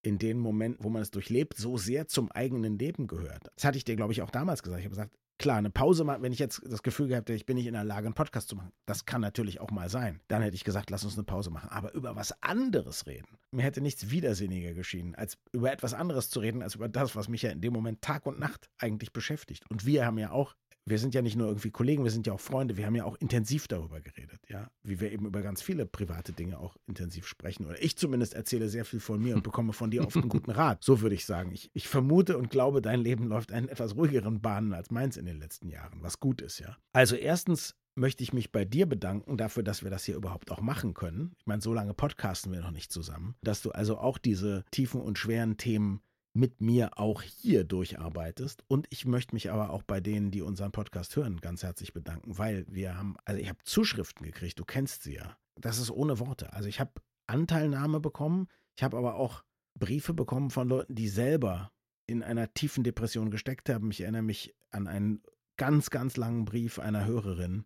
in 0.02 0.18
den 0.18 0.38
Momenten, 0.38 0.84
wo 0.84 0.90
man 0.90 1.02
es 1.02 1.12
durchlebt, 1.12 1.58
so 1.58 1.78
sehr 1.78 2.08
zum 2.08 2.32
eigenen 2.32 2.78
Leben 2.78 3.08
gehört. 3.08 3.50
Das 3.56 3.64
hatte 3.64 3.78
ich 3.78 3.86
dir, 3.86 3.96
glaube 3.96 4.12
ich, 4.12 4.22
auch 4.22 4.32
damals 4.32 4.62
gesagt. 4.62 4.80
Ich 4.80 4.86
habe 4.86 4.96
gesagt, 4.96 5.16
klar, 5.38 5.58
eine 5.58 5.70
Pause 5.70 6.04
machen, 6.04 6.22
wenn 6.24 6.34
ich 6.34 6.40
jetzt 6.40 6.62
das 6.66 6.84
Gefühl 6.84 7.08
gehabt 7.08 7.30
hätte, 7.30 7.36
ich 7.36 7.46
bin 7.46 7.56
nicht 7.56 7.68
in 7.68 7.74
der 7.74 7.84
Lage, 7.84 8.08
einen 8.08 8.16
Podcast 8.16 8.50
zu 8.50 8.56
machen. 8.56 8.72
Das 8.86 9.06
kann 9.06 9.22
natürlich 9.22 9.62
auch 9.62 9.72
mal 9.72 9.90
sein. 9.90 10.20
Dann 10.28 10.42
hätte 10.42 10.56
ich 10.56 10.64
gesagt, 10.64 10.90
lass 10.90 11.06
uns 11.06 11.16
eine 11.16 11.24
Pause 11.24 11.52
machen. 11.52 11.70
Aber 11.70 11.94
über 11.94 12.16
was 12.16 12.42
anderes 12.44 13.08
reden. 13.08 13.38
Mir 13.52 13.64
hätte 13.64 13.82
nichts 13.82 14.10
widersinniger 14.10 14.74
geschienen, 14.74 15.16
als 15.16 15.38
über 15.52 15.72
etwas 15.72 15.94
anderes 15.94 16.30
zu 16.30 16.40
reden, 16.40 16.62
als 16.62 16.76
über 16.76 16.90
das, 16.90 17.16
was 17.16 17.30
mich 17.30 17.42
ja 17.42 17.52
in 17.52 17.62
dem 17.62 17.74
Moment 17.74 18.02
Tag 18.02 18.26
und 18.26 18.40
Nacht 18.40 18.70
eigentlich 18.78 19.14
beschäftigt. 19.14 19.64
Und 19.70 19.86
wir 19.86 20.06
haben 20.06 20.18
ja 20.18 20.32
auch 20.32 20.56
wir 20.86 21.00
sind 21.00 21.16
ja 21.16 21.22
nicht 21.22 21.36
nur 21.36 21.48
irgendwie 21.48 21.72
Kollegen, 21.72 22.04
wir 22.04 22.12
sind 22.12 22.28
ja 22.28 22.34
auch 22.34 22.40
Freunde. 22.40 22.78
Wir 22.78 22.86
haben 22.86 22.96
ja 22.96 23.06
auch 23.06 23.16
intensiv 23.20 23.68
darüber 23.68 24.02
geredet, 24.02 24.40
ja. 24.50 24.70
Wie 24.84 25.00
wir 25.00 25.12
eben 25.12 25.26
über 25.26 25.42
ganz 25.42 25.62
viele 25.62 25.86
private 25.86 26.34
Dinge 26.34 26.60
auch 26.60 26.76
intensiv 26.88 27.28
sprechen. 27.28 27.66
Oder 27.66 27.82
ich 27.82 27.98
zumindest 27.98 28.34
erzähle 28.34 28.68
sehr 28.70 28.86
viel 28.86 29.00
von 29.00 29.22
mir 29.22 29.36
und 29.36 29.44
bekomme 29.44 29.74
von 29.74 29.92
dir 29.92 30.06
oft 30.06 30.18
einen 30.18 30.30
guten 30.30 30.52
Rat. 30.52 30.84
So 30.84 31.02
würde 31.02 31.16
ich 31.16 31.26
sagen. 31.26 31.52
Ich, 31.54 31.72
ich 31.74 31.88
vermute 31.88 32.38
und 32.38 32.50
glaube, 32.50 32.82
dein 32.82 33.00
Leben 33.00 33.28
läuft 33.28 33.52
einen 33.52 33.70
etwas 33.70 33.96
ruhigeren 33.96 34.42
Bahnen 34.42 34.74
als 34.74 34.92
meins 34.92 35.18
in 35.18 35.26
den 35.26 35.40
letzten 35.40 35.70
Jahren, 35.70 36.02
was 36.02 36.20
gut 36.20 36.42
ist, 36.42 36.60
ja. 36.60 36.78
Also 36.92 37.16
erstens 37.16 37.76
möchte 37.96 38.24
ich 38.24 38.34
mich 38.34 38.52
bei 38.52 38.66
dir 38.66 38.88
bedanken 38.88 39.38
dafür, 39.38 39.64
dass 39.64 39.84
wir 39.84 39.92
das 39.92 40.04
hier 40.04 40.16
überhaupt 40.16 40.52
auch 40.52 40.62
machen 40.62 40.94
können. 40.94 41.36
Ich 41.40 41.46
meine, 41.46 41.62
so 41.62 41.74
lange 41.74 41.94
podcasten 41.94 42.52
wir 42.52 42.62
noch 42.62 42.72
nicht 42.72 42.92
zusammen, 42.92 43.36
dass 43.42 43.62
du 43.62 43.72
also 43.72 43.98
auch 43.98 44.18
diese 44.18 44.66
tiefen 44.72 45.02
und 45.02 45.18
schweren 45.18 45.58
Themen 45.58 46.02
mit 46.34 46.62
mir 46.62 46.98
auch 46.98 47.22
hier 47.22 47.64
durcharbeitest. 47.64 48.64
Und 48.68 48.88
ich 48.90 49.06
möchte 49.06 49.36
mich 49.36 49.52
aber 49.52 49.70
auch 49.70 49.84
bei 49.84 50.00
denen, 50.00 50.32
die 50.32 50.42
unseren 50.42 50.72
Podcast 50.72 51.16
hören, 51.16 51.38
ganz 51.40 51.64
herzlich 51.64 51.94
bedanken, 51.94 52.38
weil 52.38 52.66
wir 52.68 52.98
haben, 52.98 53.16
also 53.26 53.40
ich 53.40 53.50
habe 53.50 53.60
Zuschriften 53.64 54.26
gekriegt, 54.26 54.60
du 54.60 54.66
kennst 54.66 55.04
sie 55.04 55.16
ja. 55.16 55.38
Das 55.56 55.78
ist 55.78 55.92
ohne 55.92 56.20
Worte. 56.20 56.52
Also 56.54 56.68
ich 56.68 56.80
habe 56.80 56.92
Anteilnahme 57.28 58.00
bekommen, 58.00 58.48
ich 58.76 58.84
habe 58.84 58.98
aber 58.98 59.16
auch 59.16 59.44
Briefe 59.78 60.14
bekommen 60.14 60.50
von 60.50 60.68
Leuten, 60.68 60.96
die 60.96 61.08
selber 61.08 61.72
in 62.08 62.24
einer 62.24 62.54
tiefen 62.54 62.84
Depression 62.84 63.32
gesteckt 63.32 63.70
haben. 63.70 63.92
Ich 63.92 64.02
erinnere 64.02 64.24
mich 64.24 64.56
an 64.72 64.88
einen 64.88 65.22
ganz, 65.58 65.90
ganz 65.90 66.18
langen 66.18 66.46
Brief 66.46 66.80
einer 66.80 67.06
Hörerin, 67.06 67.66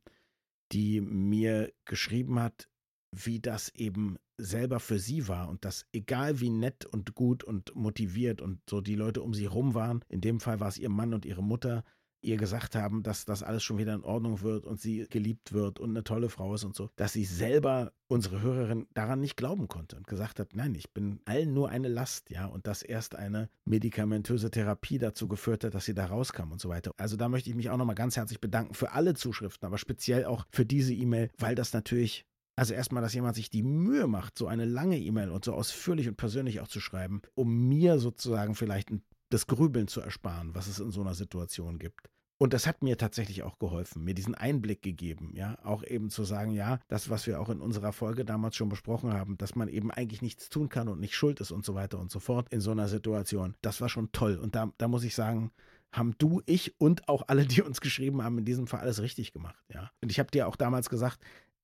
die 0.73 0.99
mir 1.01 1.73
geschrieben 1.85 2.39
hat, 2.39 2.67
wie 3.11 3.39
das 3.39 3.69
eben 3.75 4.17
selber 4.37 4.79
für 4.79 4.99
sie 4.99 5.27
war 5.27 5.49
und 5.49 5.65
dass 5.65 5.85
egal 5.91 6.39
wie 6.39 6.49
nett 6.49 6.85
und 6.85 7.15
gut 7.15 7.43
und 7.43 7.75
motiviert 7.75 8.41
und 8.41 8.59
so 8.69 8.81
die 8.81 8.95
Leute 8.95 9.21
um 9.21 9.33
sie 9.33 9.45
rum 9.45 9.73
waren, 9.73 10.03
in 10.09 10.21
dem 10.21 10.39
Fall 10.39 10.59
war 10.59 10.67
es 10.67 10.77
ihr 10.77 10.89
Mann 10.89 11.13
und 11.13 11.25
ihre 11.25 11.43
Mutter, 11.43 11.83
ihr 12.21 12.37
gesagt 12.37 12.75
haben, 12.75 13.03
dass 13.03 13.25
das 13.25 13.43
alles 13.43 13.63
schon 13.63 13.77
wieder 13.77 13.93
in 13.93 14.03
Ordnung 14.03 14.41
wird 14.41 14.65
und 14.65 14.79
sie 14.79 15.07
geliebt 15.09 15.53
wird 15.53 15.79
und 15.79 15.91
eine 15.91 16.03
tolle 16.03 16.29
Frau 16.29 16.53
ist 16.55 16.63
und 16.63 16.75
so, 16.75 16.89
dass 16.95 17.13
sie 17.13 17.25
selber, 17.25 17.93
unsere 18.07 18.41
Hörerin, 18.41 18.87
daran 18.93 19.19
nicht 19.19 19.37
glauben 19.37 19.67
konnte 19.67 19.95
und 19.95 20.07
gesagt 20.07 20.39
hat, 20.39 20.55
nein, 20.55 20.75
ich 20.75 20.91
bin 20.93 21.19
allen 21.25 21.53
nur 21.53 21.69
eine 21.69 21.87
Last, 21.87 22.29
ja, 22.29 22.45
und 22.45 22.67
dass 22.67 22.81
erst 22.81 23.15
eine 23.15 23.49
medikamentöse 23.65 24.49
Therapie 24.51 24.97
dazu 24.97 25.27
geführt 25.27 25.63
hat, 25.63 25.73
dass 25.73 25.85
sie 25.85 25.93
da 25.93 26.05
rauskam 26.05 26.51
und 26.51 26.59
so 26.59 26.69
weiter. 26.69 26.91
Also 26.97 27.17
da 27.17 27.29
möchte 27.29 27.49
ich 27.49 27.55
mich 27.55 27.69
auch 27.69 27.77
nochmal 27.77 27.95
ganz 27.95 28.17
herzlich 28.17 28.41
bedanken 28.41 28.73
für 28.73 28.91
alle 28.91 29.13
Zuschriften, 29.13 29.65
aber 29.65 29.77
speziell 29.77 30.25
auch 30.25 30.45
für 30.51 30.65
diese 30.65 30.93
E-Mail, 30.93 31.29
weil 31.37 31.55
das 31.55 31.73
natürlich 31.73 32.25
Also 32.57 32.73
erstmal, 32.73 33.03
dass 33.03 33.13
jemand 33.13 33.35
sich 33.35 33.51
die 33.51 33.61
Mühe 33.61 34.07
macht, 34.07 34.37
so 34.37 34.47
eine 34.47 34.65
lange 34.65 34.97
E-Mail 34.97 35.29
und 35.29 35.45
so 35.45 35.53
ausführlich 35.53 36.07
und 36.07 36.17
persönlich 36.17 36.59
auch 36.59 36.67
zu 36.67 36.79
schreiben, 36.79 37.21
um 37.35 37.67
mir 37.69 37.99
sozusagen 37.99 38.55
vielleicht 38.55 38.89
das 39.29 39.45
Grübeln 39.45 39.87
zu 39.87 40.01
ersparen, 40.01 40.55
was 40.55 40.67
es 40.67 40.79
in 40.79 40.89
so 40.89 41.01
einer 41.01 41.13
Situation 41.13 41.77
gibt. 41.77 42.09
Und 42.39 42.53
das 42.53 42.67
hat 42.67 42.83
mir 42.83 42.97
tatsächlich 42.97 43.43
auch 43.43 43.57
geholfen, 43.59 44.03
mir 44.03 44.13
diesen 44.13 44.35
Einblick 44.35 44.81
gegeben, 44.81 45.31
ja, 45.35 45.57
auch 45.63 45.83
eben 45.83 46.09
zu 46.09 46.23
sagen, 46.23 46.51
ja, 46.51 46.79
das, 46.87 47.09
was 47.09 47.25
wir 47.25 47.39
auch 47.39 47.49
in 47.49 47.61
unserer 47.61 47.93
Folge 47.93 48.25
damals 48.25 48.55
schon 48.55 48.69
besprochen 48.69 49.13
haben, 49.13 49.37
dass 49.37 49.55
man 49.55 49.69
eben 49.69 49.91
eigentlich 49.91 50.21
nichts 50.21 50.49
tun 50.49 50.69
kann 50.69 50.87
und 50.87 50.99
nicht 50.99 51.15
schuld 51.15 51.39
ist 51.41 51.51
und 51.51 51.65
so 51.65 51.73
weiter 51.75 51.99
und 51.99 52.11
so 52.11 52.19
fort 52.19 52.47
in 52.51 52.61
so 52.61 52.71
einer 52.71 52.87
Situation, 52.87 53.55
das 53.61 53.81
war 53.81 53.89
schon 53.89 54.11
toll. 54.11 54.37
Und 54.37 54.55
da, 54.55 54.71
da 54.77 54.87
muss 54.87 55.03
ich 55.03 55.15
sagen, 55.15 55.51
haben 55.91 56.15
du, 56.19 56.41
ich 56.45 56.79
und 56.79 57.07
auch 57.07 57.23
alle, 57.27 57.45
die 57.45 57.61
uns 57.61 57.81
geschrieben 57.81 58.23
haben, 58.23 58.37
in 58.37 58.45
diesem 58.45 58.67
Fall 58.67 58.81
alles 58.81 59.01
richtig 59.01 59.31
gemacht, 59.31 59.63
ja. 59.73 59.91
Und 60.01 60.11
ich 60.11 60.19
habe 60.19 60.29
dir 60.29 60.47
auch 60.47 60.55
damals 60.55 60.89
gesagt, 60.89 61.19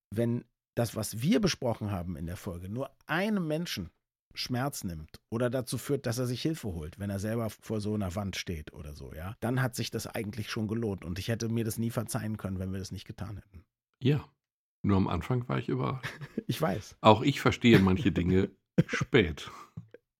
wenn 0.09 0.43
das, 0.75 0.95
was 0.95 1.21
wir 1.21 1.39
besprochen 1.39 1.91
haben 1.91 2.15
in 2.15 2.25
der 2.25 2.37
Folge, 2.37 2.69
nur 2.69 2.89
einem 3.05 3.47
Menschen 3.47 3.89
Schmerz 4.35 4.83
nimmt 4.83 5.21
oder 5.29 5.49
dazu 5.49 5.77
führt, 5.77 6.05
dass 6.05 6.17
er 6.17 6.25
sich 6.25 6.41
Hilfe 6.41 6.69
holt, 6.69 6.99
wenn 6.99 7.09
er 7.09 7.19
selber 7.19 7.49
vor 7.49 7.81
so 7.81 7.93
einer 7.93 8.15
Wand 8.15 8.35
steht 8.35 8.73
oder 8.73 8.93
so, 8.93 9.13
ja, 9.13 9.35
dann 9.39 9.61
hat 9.61 9.75
sich 9.75 9.91
das 9.91 10.07
eigentlich 10.07 10.49
schon 10.49 10.67
gelohnt. 10.67 11.05
Und 11.05 11.19
ich 11.19 11.27
hätte 11.27 11.49
mir 11.49 11.63
das 11.63 11.77
nie 11.77 11.91
verzeihen 11.91 12.37
können, 12.37 12.59
wenn 12.59 12.71
wir 12.71 12.79
das 12.79 12.91
nicht 12.91 13.05
getan 13.05 13.37
hätten. 13.37 13.63
Ja. 14.01 14.27
Nur 14.85 14.97
am 14.97 15.07
Anfang 15.07 15.47
war 15.47 15.59
ich 15.59 15.69
überrascht. 15.69 16.11
ich 16.47 16.61
weiß. 16.61 16.97
Auch 17.01 17.21
ich 17.21 17.39
verstehe 17.39 17.79
manche 17.79 18.11
Dinge 18.11 18.49
spät. 18.87 19.49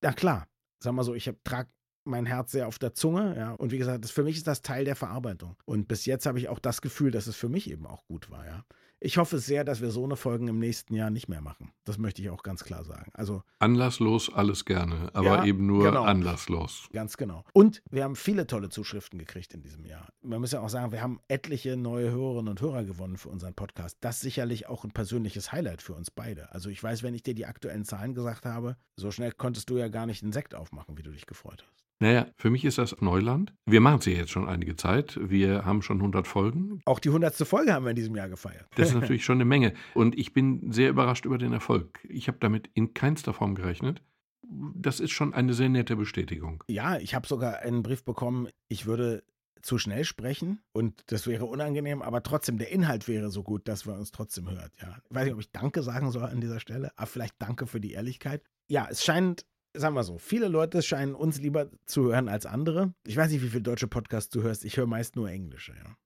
Ja, 0.02 0.14
klar. 0.14 0.48
Sag 0.80 0.94
mal 0.94 1.04
so, 1.04 1.16
ich 1.16 1.32
trage 1.44 1.70
mein 2.06 2.26
Herz 2.26 2.52
sehr 2.52 2.68
auf 2.68 2.80
der 2.80 2.94
Zunge, 2.94 3.36
ja. 3.38 3.54
Und 3.54 3.72
wie 3.72 3.78
gesagt, 3.78 4.04
das, 4.04 4.12
für 4.12 4.24
mich 4.24 4.38
ist 4.38 4.48
das 4.48 4.62
Teil 4.62 4.86
der 4.86 4.96
Verarbeitung. 4.96 5.58
Und 5.66 5.88
bis 5.88 6.06
jetzt 6.06 6.26
habe 6.26 6.40
ich 6.40 6.50
auch 6.50 6.60
das 6.60 6.82
Gefühl, 6.82 7.12
dass 7.12 7.28
es 7.28 7.36
für 7.36 7.50
mich 7.50 7.70
eben 7.70 7.86
auch 7.86 8.06
gut 8.06 8.30
war, 8.30 8.46
ja. 8.46 8.66
Ich 9.06 9.18
hoffe 9.18 9.38
sehr, 9.40 9.66
dass 9.66 9.82
wir 9.82 9.92
so 9.92 10.06
eine 10.06 10.16
Folgen 10.16 10.48
im 10.48 10.60
nächsten 10.60 10.94
Jahr 10.96 11.10
nicht 11.10 11.28
mehr 11.28 11.42
machen. 11.42 11.74
Das 11.84 11.98
möchte 11.98 12.22
ich 12.22 12.30
auch 12.30 12.42
ganz 12.42 12.64
klar 12.64 12.86
sagen. 12.86 13.12
Also 13.14 13.44
anlasslos 13.60 14.34
alles 14.34 14.64
gerne, 14.64 15.10
aber 15.12 15.40
ja, 15.40 15.44
eben 15.44 15.66
nur 15.66 15.84
genau. 15.84 16.04
anlasslos. 16.04 16.88
Ganz 16.94 17.18
genau. 17.18 17.44
Und 17.52 17.84
wir 17.92 18.06
haben 18.06 18.16
viele 18.16 18.48
tolle 18.48 18.70
Zuschriften 18.70 19.20
gekriegt 19.20 19.54
in 19.54 19.62
diesem 19.62 19.86
Jahr. 19.86 20.08
Man 20.22 20.40
muss 20.40 20.54
ja 20.54 20.62
auch 20.62 20.70
sagen, 20.70 20.94
wir 20.94 21.02
haben 21.02 21.20
etliche 21.28 21.76
neue 21.76 22.12
Hörerinnen 22.12 22.48
und 22.48 22.62
Hörer 22.62 22.86
gewonnen 22.86 23.18
für 23.18 23.28
unseren 23.28 23.54
Podcast. 23.54 23.98
Das 24.00 24.16
ist 24.16 24.22
sicherlich 24.22 24.70
auch 24.70 24.86
ein 24.86 24.92
persönliches 24.92 25.52
Highlight 25.52 25.82
für 25.82 25.96
uns 25.96 26.10
beide. 26.10 26.54
Also 26.54 26.70
ich 26.70 26.82
weiß, 26.82 27.04
wenn 27.04 27.14
ich 27.14 27.24
dir 27.24 27.36
die 27.36 27.46
aktuellen 27.46 27.84
Zahlen 27.84 28.14
gesagt 28.14 28.46
habe, 28.46 28.78
so 28.96 29.12
schnell 29.12 29.34
konntest 29.34 29.70
du 29.70 29.78
ja 29.78 29.90
gar 29.90 30.06
nicht 30.06 30.24
einen 30.24 30.32
Sekt 30.32 30.56
aufmachen, 30.56 30.98
wie 30.98 31.04
du 31.04 31.12
dich 31.12 31.26
gefreut 31.26 31.66
hast. 31.70 31.83
Naja, 32.04 32.28
für 32.36 32.50
mich 32.50 32.66
ist 32.66 32.80
das 32.80 33.00
Neuland. 33.00 33.54
Wir 33.66 33.80
machen 33.80 34.00
es 34.00 34.06
ja 34.06 34.12
jetzt 34.12 34.32
schon 34.32 34.50
einige 34.50 34.76
Zeit. 34.76 35.18
Wir 35.22 35.64
haben 35.64 35.82
schon 35.82 36.00
100 36.00 36.28
Folgen. 36.28 36.82
Auch 36.84 37.00
die 37.00 37.08
100. 37.08 37.34
Folge 37.48 37.72
haben 37.72 37.86
wir 37.86 37.92
in 37.92 37.96
diesem 37.96 38.14
Jahr 38.14 38.28
gefeiert. 38.28 38.68
Das 38.76 38.90
ist 38.90 38.94
natürlich 39.00 39.24
schon 39.24 39.38
eine 39.38 39.46
Menge. 39.46 39.74
Und 39.94 40.20
ich 40.20 40.34
bin 40.34 40.70
sehr 40.74 40.90
überrascht 40.90 41.24
über 41.24 41.38
den 41.38 41.54
Erfolg. 41.54 42.06
Ich 42.10 42.28
habe 42.28 42.40
damit 42.42 42.70
in 42.74 42.94
keinster 42.94 43.34
Form 43.34 43.56
gerechnet. 43.56 44.02
Das 44.76 45.00
ist 45.00 45.12
schon 45.12 45.34
eine 45.34 45.54
sehr 45.54 45.70
nette 45.70 45.96
Bestätigung. 45.96 46.62
Ja, 46.68 46.98
ich 46.98 47.16
habe 47.16 47.26
sogar 47.26 47.60
einen 47.60 47.84
Brief 47.84 48.04
bekommen, 48.04 48.50
ich 48.68 48.86
würde 48.86 49.24
zu 49.62 49.78
schnell 49.78 50.04
sprechen 50.04 50.60
und 50.74 51.04
das 51.08 51.26
wäre 51.26 51.46
unangenehm, 51.46 52.02
aber 52.02 52.22
trotzdem 52.22 52.58
der 52.58 52.70
Inhalt 52.70 53.08
wäre 53.08 53.30
so 53.32 53.44
gut, 53.44 53.70
dass 53.70 53.88
wir 53.88 53.94
uns 53.94 54.12
trotzdem 54.12 54.50
hört. 54.50 54.74
Ja, 54.82 54.98
ich 55.10 55.16
weiß 55.16 55.24
nicht, 55.24 55.34
ob 55.36 55.40
ich 55.40 55.54
Danke 55.54 55.82
sagen 55.84 56.12
soll 56.12 56.26
an 56.26 56.42
dieser 56.42 56.60
Stelle, 56.60 56.92
aber 56.98 57.08
vielleicht 57.08 57.42
Danke 57.42 57.66
für 57.66 57.80
die 57.80 57.94
Ehrlichkeit. 57.94 58.44
Ja, 58.68 58.88
es 58.90 59.06
scheint 59.06 59.46
sagen 59.74 59.96
wir 59.96 60.04
so, 60.04 60.18
viele 60.18 60.48
Leute 60.48 60.82
scheinen 60.82 61.16
uns 61.16 61.40
lieber 61.40 61.70
zu 61.86 62.06
hören 62.06 62.30
als 62.30 62.46
andere. 62.46 62.94
Ich 63.06 63.18
weiß 63.18 63.32
nicht, 63.32 63.42
wie 63.42 63.50
viele 63.50 63.64
deutsche 63.64 63.88
Podcasts 63.88 64.30
du 64.30 64.42
hörst. 64.42 64.66
Ich 64.66 64.78
höre 64.78 64.88
meist 64.88 65.16
nur 65.16 65.30
englische, 65.30 65.74
ja. 65.74 65.98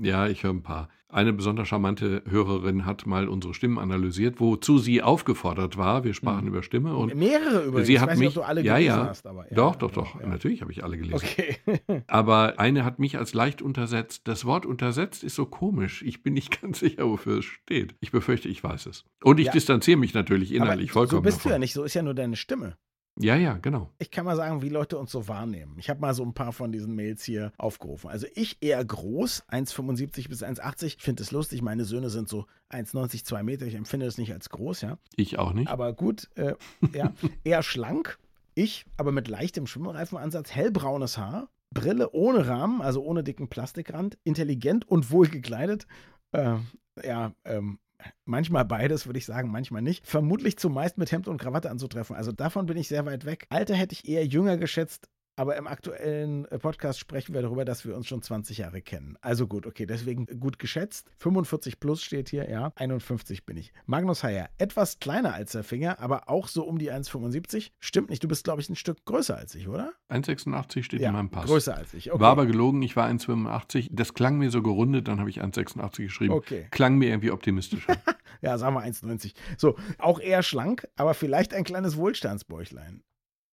Ja, 0.00 0.26
ich 0.26 0.42
höre 0.42 0.52
ein 0.52 0.62
paar. 0.62 0.88
Eine 1.12 1.34
besonders 1.34 1.68
charmante 1.68 2.22
Hörerin 2.26 2.86
hat 2.86 3.06
mal 3.06 3.28
unsere 3.28 3.52
Stimmen 3.52 3.78
analysiert, 3.78 4.40
wozu 4.40 4.78
sie 4.78 5.02
aufgefordert 5.02 5.76
war. 5.76 6.04
Wir 6.04 6.14
sprachen 6.14 6.44
mhm. 6.44 6.48
über 6.48 6.62
Stimme 6.62 6.96
und 6.96 7.14
mehrere 7.14 7.64
übrigens. 7.64 7.86
Sie 7.86 8.00
hat 8.00 8.08
ich 8.08 8.12
weiß 8.12 8.18
mich, 8.18 8.28
nicht, 8.28 8.38
ob 8.38 8.44
du 8.44 8.48
alle 8.48 8.62
ja, 8.62 8.76
gelesen 8.76 8.96
ja, 8.96 9.06
hast, 9.08 9.26
aber 9.26 9.46
ja, 9.50 9.54
doch, 9.54 9.76
doch, 9.76 9.90
doch. 9.90 10.18
Ja. 10.18 10.26
Natürlich 10.26 10.62
habe 10.62 10.72
ich 10.72 10.82
alle 10.82 10.96
gelesen. 10.96 11.16
Okay. 11.16 11.56
aber 12.06 12.58
eine 12.58 12.86
hat 12.86 12.98
mich 12.98 13.18
als 13.18 13.34
leicht 13.34 13.60
untersetzt. 13.60 14.22
Das 14.24 14.46
Wort 14.46 14.64
untersetzt 14.64 15.22
ist 15.22 15.34
so 15.34 15.44
komisch. 15.44 16.02
Ich 16.02 16.22
bin 16.22 16.32
nicht 16.32 16.60
ganz 16.62 16.80
sicher, 16.80 17.06
wofür 17.06 17.40
es 17.40 17.44
steht. 17.44 17.94
Ich 18.00 18.10
befürchte, 18.10 18.48
ich 18.48 18.64
weiß 18.64 18.86
es. 18.86 19.04
Und 19.22 19.38
ich 19.38 19.50
distanziere 19.50 19.98
mich 19.98 20.14
natürlich 20.14 20.54
innerlich 20.54 20.90
aber 20.92 21.00
vollkommen. 21.00 21.18
So 21.18 21.24
bist 21.24 21.38
davon. 21.40 21.50
du 21.50 21.54
ja 21.54 21.58
nicht. 21.58 21.74
So 21.74 21.84
ist 21.84 21.92
ja 21.92 22.00
nur 22.00 22.14
deine 22.14 22.36
Stimme. 22.36 22.78
Ja, 23.18 23.36
ja, 23.36 23.58
genau. 23.58 23.90
Ich 23.98 24.10
kann 24.10 24.24
mal 24.24 24.36
sagen, 24.36 24.62
wie 24.62 24.70
Leute 24.70 24.98
uns 24.98 25.12
so 25.12 25.28
wahrnehmen. 25.28 25.76
Ich 25.78 25.90
habe 25.90 26.00
mal 26.00 26.14
so 26.14 26.22
ein 26.22 26.32
paar 26.32 26.52
von 26.52 26.72
diesen 26.72 26.94
Mails 26.94 27.22
hier 27.22 27.52
aufgerufen. 27.58 28.08
Also 28.08 28.26
ich 28.34 28.56
eher 28.60 28.82
groß, 28.82 29.44
1,75 29.48 30.28
bis 30.28 30.42
1,80. 30.42 30.86
Ich 30.86 30.96
finde 30.98 31.22
es 31.22 31.30
lustig. 31.30 31.60
Meine 31.60 31.84
Söhne 31.84 32.08
sind 32.08 32.28
so 32.28 32.46
1,90, 32.70 33.24
2 33.24 33.42
Meter. 33.42 33.66
Ich 33.66 33.74
empfinde 33.74 34.06
das 34.06 34.16
nicht 34.16 34.32
als 34.32 34.48
groß, 34.48 34.80
ja. 34.80 34.98
Ich 35.16 35.38
auch 35.38 35.52
nicht. 35.52 35.68
Aber 35.68 35.92
gut, 35.92 36.30
äh, 36.36 36.54
ja. 36.94 37.12
eher 37.44 37.62
schlank. 37.62 38.18
Ich, 38.54 38.86
aber 38.96 39.12
mit 39.12 39.28
leichtem 39.28 39.66
Schwimmreifenansatz, 39.66 40.50
hellbraunes 40.50 41.18
Haar, 41.18 41.48
Brille 41.72 42.12
ohne 42.12 42.46
Rahmen, 42.46 42.82
also 42.82 43.02
ohne 43.02 43.22
dicken 43.22 43.48
Plastikrand, 43.48 44.18
intelligent 44.24 44.86
und 44.88 45.10
wohl 45.10 45.28
gekleidet. 45.28 45.86
Äh, 46.32 46.56
ja, 47.02 47.32
ähm, 47.44 47.78
Manchmal 48.24 48.64
beides, 48.64 49.06
würde 49.06 49.18
ich 49.18 49.26
sagen, 49.26 49.50
manchmal 49.50 49.82
nicht. 49.82 50.06
Vermutlich 50.06 50.58
zumeist 50.58 50.98
mit 50.98 51.12
Hemd 51.12 51.28
und 51.28 51.38
Krawatte 51.38 51.70
anzutreffen. 51.70 52.16
Also 52.16 52.32
davon 52.32 52.66
bin 52.66 52.76
ich 52.76 52.88
sehr 52.88 53.06
weit 53.06 53.24
weg. 53.24 53.46
Alter 53.50 53.74
hätte 53.74 53.94
ich 53.94 54.08
eher 54.08 54.26
jünger 54.26 54.56
geschätzt, 54.56 55.08
aber 55.36 55.56
im 55.56 55.66
aktuellen 55.66 56.44
äh, 56.46 56.58
Podcast 56.58 56.98
sprechen 56.98 57.34
wir 57.34 57.42
darüber, 57.42 57.64
dass 57.64 57.86
wir 57.86 57.96
uns 57.96 58.06
schon 58.06 58.22
20 58.22 58.58
Jahre 58.58 58.82
kennen. 58.82 59.16
Also 59.20 59.46
gut, 59.46 59.66
okay, 59.66 59.86
deswegen 59.86 60.26
gut 60.26 60.58
geschätzt. 60.58 61.10
45 61.18 61.80
plus 61.80 62.02
steht 62.02 62.28
hier, 62.28 62.48
ja. 62.50 62.72
51 62.76 63.46
bin 63.46 63.56
ich. 63.56 63.72
Magnus 63.86 64.22
Heyer, 64.22 64.50
etwas 64.58 64.98
kleiner 64.98 65.34
als 65.34 65.52
der 65.52 65.64
Finger, 65.64 66.00
aber 66.00 66.28
auch 66.28 66.48
so 66.48 66.64
um 66.64 66.78
die 66.78 66.92
1,75. 66.92 67.70
Stimmt 67.80 68.10
nicht, 68.10 68.22
du 68.22 68.28
bist, 68.28 68.44
glaube 68.44 68.60
ich, 68.60 68.68
ein 68.68 68.76
Stück 68.76 69.04
größer 69.04 69.36
als 69.36 69.54
ich, 69.54 69.68
oder? 69.68 69.92
1,86 70.10 70.82
steht 70.82 71.00
ja, 71.00 71.08
in 71.08 71.14
meinem 71.14 71.30
Pass. 71.30 71.46
Größer 71.46 71.76
als 71.76 71.94
ich, 71.94 72.12
okay. 72.12 72.20
War 72.20 72.30
aber 72.30 72.46
gelogen, 72.46 72.82
ich 72.82 72.96
war 72.96 73.08
1,85. 73.08 73.88
Das 73.90 74.14
klang 74.14 74.38
mir 74.38 74.50
so 74.50 74.62
gerundet, 74.62 75.08
dann 75.08 75.18
habe 75.18 75.30
ich 75.30 75.42
1,86 75.42 76.02
geschrieben. 76.02 76.34
Okay. 76.34 76.68
Klang 76.70 76.98
mir 76.98 77.08
irgendwie 77.08 77.30
optimistischer. 77.30 77.96
ja, 78.42 78.58
sagen 78.58 78.74
wir 78.74 78.82
1,90. 78.82 79.34
So, 79.56 79.76
auch 79.98 80.20
eher 80.20 80.42
schlank, 80.42 80.86
aber 80.96 81.14
vielleicht 81.14 81.54
ein 81.54 81.64
kleines 81.64 81.96
Wohlstandsbäuchlein. 81.96 83.02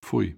Pfui. 0.04 0.38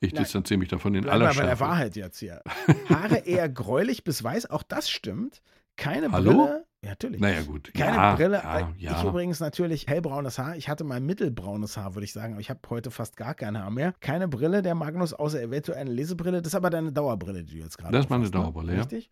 Ich 0.00 0.12
Nein. 0.12 0.22
distanziere 0.24 0.58
mich 0.58 0.68
davon 0.68 0.94
in 0.94 1.08
aller 1.08 1.26
Schärfe. 1.26 1.40
bei 1.40 1.46
der 1.46 1.60
Wahrheit 1.60 1.96
jetzt 1.96 2.18
hier. 2.18 2.42
Haare 2.88 3.18
eher 3.18 3.48
gräulich 3.48 4.04
bis 4.04 4.22
weiß, 4.22 4.50
auch 4.50 4.62
das 4.62 4.90
stimmt. 4.90 5.40
Keine 5.76 6.12
Hallo? 6.12 6.32
Brille. 6.32 6.64
Ja, 6.84 6.90
natürlich. 6.90 7.20
Naja, 7.20 7.42
gut. 7.42 7.72
Keine 7.72 7.96
ja, 7.96 8.14
Brille. 8.14 8.36
Ja, 8.44 8.72
ja. 8.76 8.98
Ich 8.98 9.04
übrigens 9.04 9.40
natürlich 9.40 9.86
hellbraunes 9.86 10.38
Haar. 10.38 10.56
Ich 10.56 10.68
hatte 10.68 10.84
mal 10.84 11.00
mittelbraunes 11.00 11.78
Haar, 11.78 11.94
würde 11.94 12.04
ich 12.04 12.12
sagen. 12.12 12.34
Aber 12.34 12.40
ich 12.40 12.50
habe 12.50 12.60
heute 12.68 12.90
fast 12.90 13.16
gar 13.16 13.34
kein 13.34 13.58
Haar 13.58 13.70
mehr. 13.70 13.94
Keine 14.00 14.28
Brille, 14.28 14.60
der 14.60 14.74
Magnus, 14.74 15.14
außer 15.14 15.40
eventuell 15.40 15.78
eine 15.78 15.90
Lesebrille. 15.90 16.42
Das 16.42 16.52
ist 16.52 16.54
aber 16.54 16.68
deine 16.68 16.92
Dauerbrille, 16.92 17.42
die 17.42 17.54
du 17.54 17.62
jetzt 17.62 17.78
gerade 17.78 17.92
Das 17.92 18.04
ist 18.04 18.10
meine 18.10 18.24
ne? 18.24 18.30
Dauerbrille, 18.30 18.72
ne? 18.72 18.74
ja. 18.74 18.82
Richtig? 18.82 19.08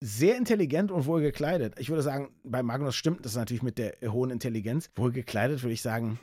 Sehr 0.00 0.36
intelligent 0.36 0.90
und 0.90 1.06
wohl 1.06 1.20
gekleidet. 1.20 1.74
Ich 1.78 1.88
würde 1.88 2.02
sagen, 2.02 2.30
bei 2.42 2.62
Magnus 2.62 2.96
stimmt 2.96 3.24
das 3.24 3.36
natürlich 3.36 3.62
mit 3.62 3.78
der 3.78 3.94
hohen 4.06 4.30
Intelligenz. 4.30 4.90
Wohl 4.96 5.12
gekleidet 5.12 5.62
würde 5.62 5.72
ich 5.74 5.82
sagen, 5.82 6.18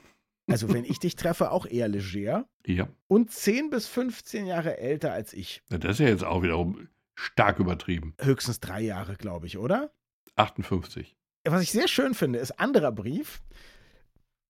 also 0.48 0.72
wenn 0.74 0.86
ich 0.86 1.00
dich 1.00 1.16
treffe, 1.16 1.52
auch 1.52 1.66
eher 1.66 1.88
leger. 1.88 2.48
Ja. 2.66 2.88
Und 3.08 3.32
10 3.32 3.70
bis 3.70 3.88
15 3.88 4.46
Jahre 4.46 4.78
älter 4.78 5.12
als 5.12 5.34
ich. 5.34 5.64
Ja, 5.70 5.78
das 5.78 5.94
ist 5.94 6.00
ja 6.00 6.08
jetzt 6.08 6.24
auch 6.24 6.44
wiederum 6.44 6.88
stark 7.16 7.60
übertrieben. 7.60 8.14
Höchstens 8.22 8.60
drei 8.60 8.82
Jahre, 8.82 9.16
glaube 9.16 9.48
ich, 9.48 9.58
oder? 9.58 9.92
58. 10.36 11.16
Was 11.46 11.62
ich 11.62 11.72
sehr 11.72 11.88
schön 11.88 12.14
finde, 12.14 12.40
ist 12.40 12.60
anderer 12.60 12.92
Brief. 12.92 13.42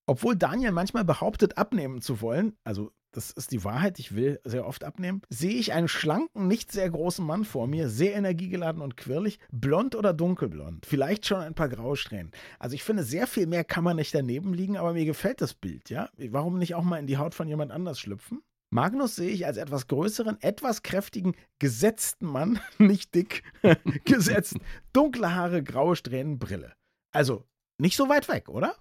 Obwohl 0.07 0.35
Daniel 0.35 0.71
manchmal 0.71 1.03
behauptet, 1.03 1.57
abnehmen 1.57 2.01
zu 2.01 2.21
wollen, 2.21 2.57
also 2.63 2.91
das 3.15 3.31
ist 3.31 3.51
die 3.51 3.63
Wahrheit, 3.63 3.97
ich 3.97 4.15
will 4.15 4.39
sehr 4.43 4.67
oft 4.67 4.83
abnehmen, 4.83 5.21
sehe 5.29 5.53
ich 5.53 5.71
einen 5.71 5.87
schlanken, 5.87 6.47
nicht 6.47 6.71
sehr 6.71 6.89
großen 6.89 7.25
Mann 7.25 7.45
vor 7.45 7.65
mir, 7.65 7.87
sehr 7.87 8.13
energiegeladen 8.15 8.81
und 8.81 8.97
quirlig, 8.97 9.39
blond 9.51 9.95
oder 9.95 10.13
dunkelblond, 10.13 10.85
vielleicht 10.85 11.25
schon 11.25 11.39
ein 11.39 11.53
paar 11.53 11.69
Grausträhnen. 11.69 12.31
Also 12.59 12.75
ich 12.75 12.83
finde, 12.83 13.03
sehr 13.03 13.25
viel 13.25 13.47
mehr 13.47 13.63
kann 13.63 13.85
man 13.85 13.95
nicht 13.95 14.13
daneben 14.13 14.53
liegen, 14.53 14.75
aber 14.75 14.93
mir 14.93 15.05
gefällt 15.05 15.41
das 15.41 15.53
Bild, 15.53 15.89
ja? 15.89 16.09
Warum 16.17 16.57
nicht 16.57 16.75
auch 16.75 16.83
mal 16.83 16.97
in 16.97 17.07
die 17.07 17.17
Haut 17.17 17.33
von 17.33 17.47
jemand 17.47 17.71
anders 17.71 17.99
schlüpfen? 17.99 18.41
Magnus 18.69 19.15
sehe 19.15 19.29
ich 19.29 19.45
als 19.45 19.55
etwas 19.55 19.87
größeren, 19.87 20.41
etwas 20.41 20.83
kräftigen, 20.83 21.35
gesetzten 21.59 22.25
Mann, 22.25 22.59
nicht 22.77 23.15
dick, 23.15 23.43
gesetzt, 24.03 24.57
dunkle 24.91 25.33
Haare, 25.33 25.63
graue 25.63 25.95
Strähnen, 25.95 26.39
Brille. 26.39 26.73
Also 27.11 27.45
nicht 27.77 27.95
so 27.95 28.09
weit 28.09 28.27
weg, 28.27 28.49
oder? 28.49 28.75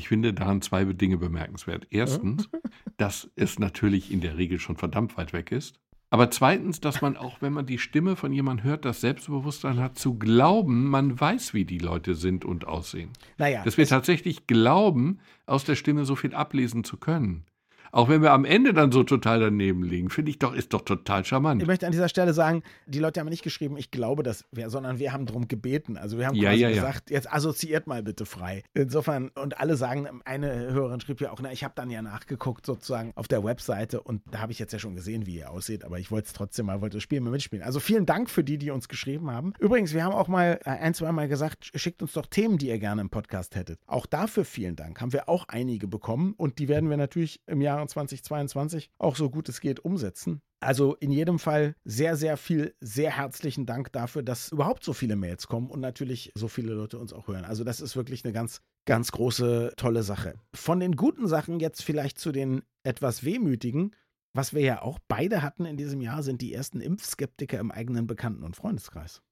Ich 0.00 0.08
finde 0.08 0.32
daran 0.32 0.62
zwei 0.62 0.84
Dinge 0.84 1.18
bemerkenswert. 1.18 1.86
Erstens, 1.90 2.48
dass 2.96 3.30
es 3.36 3.58
natürlich 3.58 4.10
in 4.10 4.22
der 4.22 4.38
Regel 4.38 4.58
schon 4.58 4.78
verdammt 4.78 5.18
weit 5.18 5.34
weg 5.34 5.52
ist. 5.52 5.78
Aber 6.08 6.30
zweitens, 6.30 6.80
dass 6.80 7.02
man 7.02 7.18
auch, 7.18 7.42
wenn 7.42 7.52
man 7.52 7.66
die 7.66 7.78
Stimme 7.78 8.16
von 8.16 8.32
jemandem 8.32 8.64
hört, 8.64 8.86
das 8.86 9.02
Selbstbewusstsein 9.02 9.78
hat, 9.78 9.98
zu 9.98 10.14
glauben, 10.14 10.86
man 10.86 11.20
weiß, 11.20 11.52
wie 11.52 11.66
die 11.66 11.78
Leute 11.78 12.14
sind 12.14 12.46
und 12.46 12.66
aussehen. 12.66 13.10
Naja, 13.36 13.62
dass 13.62 13.76
wir 13.76 13.86
tatsächlich 13.86 14.46
glauben, 14.46 15.18
aus 15.44 15.64
der 15.64 15.74
Stimme 15.74 16.06
so 16.06 16.16
viel 16.16 16.34
ablesen 16.34 16.82
zu 16.82 16.96
können. 16.96 17.44
Auch 17.92 18.08
wenn 18.08 18.22
wir 18.22 18.32
am 18.32 18.44
Ende 18.44 18.72
dann 18.72 18.92
so 18.92 19.02
total 19.02 19.40
daneben 19.40 19.82
liegen, 19.82 20.10
finde 20.10 20.30
ich 20.30 20.38
doch, 20.38 20.54
ist 20.54 20.72
doch 20.72 20.82
total 20.82 21.24
charmant. 21.24 21.62
Ich 21.62 21.68
möchte 21.68 21.86
an 21.86 21.92
dieser 21.92 22.08
Stelle 22.08 22.32
sagen, 22.32 22.62
die 22.86 22.98
Leute 22.98 23.20
haben 23.20 23.28
nicht 23.28 23.42
geschrieben, 23.42 23.76
ich 23.76 23.90
glaube 23.90 24.22
das 24.22 24.44
wäre, 24.52 24.70
sondern 24.70 24.98
wir 24.98 25.12
haben 25.12 25.26
darum 25.26 25.48
gebeten. 25.48 25.96
Also 25.96 26.18
wir 26.18 26.26
haben 26.26 26.36
ja, 26.36 26.50
quasi 26.50 26.62
ja, 26.62 26.70
gesagt, 26.70 27.10
jetzt 27.10 27.32
assoziiert 27.32 27.86
mal 27.86 28.02
bitte 28.02 28.26
frei. 28.26 28.62
Insofern, 28.74 29.30
und 29.30 29.58
alle 29.60 29.76
sagen, 29.76 30.08
eine 30.24 30.72
Hörerin 30.72 31.00
schrieb 31.00 31.20
ja 31.20 31.32
auch, 31.32 31.40
na, 31.42 31.52
ich 31.52 31.64
habe 31.64 31.74
dann 31.76 31.90
ja 31.90 32.02
nachgeguckt 32.02 32.66
sozusagen 32.66 33.12
auf 33.14 33.28
der 33.28 33.44
Webseite 33.44 34.00
und 34.00 34.22
da 34.30 34.40
habe 34.40 34.52
ich 34.52 34.58
jetzt 34.58 34.72
ja 34.72 34.78
schon 34.78 34.94
gesehen, 34.94 35.26
wie 35.26 35.36
ihr 35.38 35.50
aussieht, 35.50 35.84
aber 35.84 35.98
ich 35.98 36.10
wollte 36.10 36.26
es 36.26 36.32
trotzdem 36.32 36.66
mal, 36.66 36.80
wollte 36.80 36.96
das 36.96 37.02
Spiel 37.02 37.20
mal 37.20 37.30
mitspielen. 37.30 37.64
Also 37.64 37.80
vielen 37.80 38.06
Dank 38.06 38.30
für 38.30 38.44
die, 38.44 38.58
die 38.58 38.70
uns 38.70 38.88
geschrieben 38.88 39.30
haben. 39.30 39.52
Übrigens, 39.58 39.94
wir 39.94 40.04
haben 40.04 40.14
auch 40.14 40.28
mal 40.28 40.60
äh, 40.64 40.70
ein, 40.70 40.94
zwei 40.94 41.12
Mal 41.12 41.28
gesagt, 41.28 41.70
schickt 41.74 42.02
uns 42.02 42.12
doch 42.12 42.26
Themen, 42.26 42.58
die 42.58 42.68
ihr 42.68 42.78
gerne 42.78 43.00
im 43.00 43.10
Podcast 43.10 43.56
hättet. 43.56 43.80
Auch 43.86 44.06
dafür 44.06 44.44
vielen 44.44 44.76
Dank. 44.76 45.00
Haben 45.00 45.12
wir 45.12 45.28
auch 45.28 45.46
einige 45.48 45.88
bekommen 45.88 46.34
und 46.36 46.58
die 46.58 46.68
werden 46.68 46.90
wir 46.90 46.96
natürlich 46.96 47.40
im 47.46 47.60
Jahre 47.80 47.88
2022 47.88 48.90
auch 48.98 49.16
so 49.16 49.30
gut 49.30 49.48
es 49.48 49.60
geht 49.60 49.80
umsetzen. 49.80 50.42
Also 50.60 50.94
in 50.96 51.10
jedem 51.10 51.38
Fall 51.38 51.74
sehr, 51.84 52.16
sehr 52.16 52.36
viel, 52.36 52.74
sehr 52.80 53.16
herzlichen 53.16 53.66
Dank 53.66 53.92
dafür, 53.92 54.22
dass 54.22 54.52
überhaupt 54.52 54.84
so 54.84 54.92
viele 54.92 55.16
Mails 55.16 55.48
kommen 55.48 55.70
und 55.70 55.80
natürlich 55.80 56.32
so 56.34 56.48
viele 56.48 56.74
Leute 56.74 56.98
uns 56.98 57.12
auch 57.12 57.28
hören. 57.28 57.44
Also 57.44 57.64
das 57.64 57.80
ist 57.80 57.96
wirklich 57.96 58.24
eine 58.24 58.32
ganz, 58.32 58.60
ganz 58.86 59.10
große, 59.12 59.72
tolle 59.76 60.02
Sache. 60.02 60.34
Von 60.54 60.80
den 60.80 60.96
guten 60.96 61.26
Sachen 61.26 61.60
jetzt 61.60 61.82
vielleicht 61.82 62.18
zu 62.18 62.30
den 62.30 62.62
etwas 62.82 63.24
wehmütigen. 63.24 63.96
Was 64.32 64.54
wir 64.54 64.60
ja 64.60 64.82
auch 64.82 64.98
beide 65.08 65.42
hatten 65.42 65.64
in 65.64 65.76
diesem 65.76 66.00
Jahr, 66.00 66.22
sind 66.22 66.40
die 66.40 66.52
ersten 66.52 66.80
Impfskeptiker 66.80 67.58
im 67.58 67.72
eigenen 67.72 68.06
Bekannten- 68.06 68.44
und 68.44 68.54
Freundeskreis. 68.54 69.22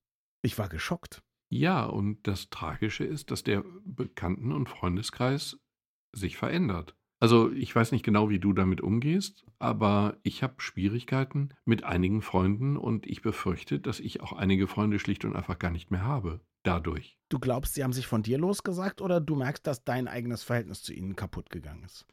Ich 0.43 0.59
war 0.59 0.69
geschockt. 0.69 1.23
Ja, 1.51 1.85
und 1.85 2.27
das 2.27 2.51
Tragische 2.51 3.05
ist, 3.05 3.31
dass 3.31 3.43
der 3.43 3.65
Bekannten- 3.85 4.53
und 4.53 4.69
Freundeskreis 4.69 5.59
sich 6.13 6.37
verändert. 6.37 6.98
Also 7.21 7.51
ich 7.51 7.75
weiß 7.75 7.93
nicht 7.93 8.05
genau, 8.05 8.31
wie 8.31 8.39
du 8.39 8.53
damit 8.53 8.81
umgehst, 8.81 9.45
aber 9.59 10.17
ich 10.23 10.43
habe 10.43 10.55
Schwierigkeiten 10.59 11.51
mit 11.65 11.83
einigen 11.83 12.23
Freunden 12.23 12.77
und 12.77 13.07
ich 13.07 13.23
befürchte, 13.23 13.81
dass 13.81 13.99
ich 13.99 14.21
auch 14.21 14.33
einige 14.33 14.69
Freunde 14.69 14.99
schlicht 14.99 15.25
und 15.25 15.35
einfach 15.35 15.59
gar 15.59 15.71
nicht 15.71 15.91
mehr 15.91 16.05
habe. 16.05 16.41
Dadurch. 16.63 17.19
Du 17.29 17.39
glaubst, 17.39 17.75
sie 17.75 17.83
haben 17.83 17.93
sich 17.93 18.07
von 18.07 18.23
dir 18.23 18.39
losgesagt 18.39 19.01
oder 19.01 19.21
du 19.21 19.37
merkst, 19.37 19.67
dass 19.67 19.85
dein 19.85 20.07
eigenes 20.07 20.43
Verhältnis 20.43 20.83
zu 20.83 20.93
ihnen 20.93 21.17
kaputt 21.17 21.51
gegangen 21.51 21.85
ist? 21.85 22.05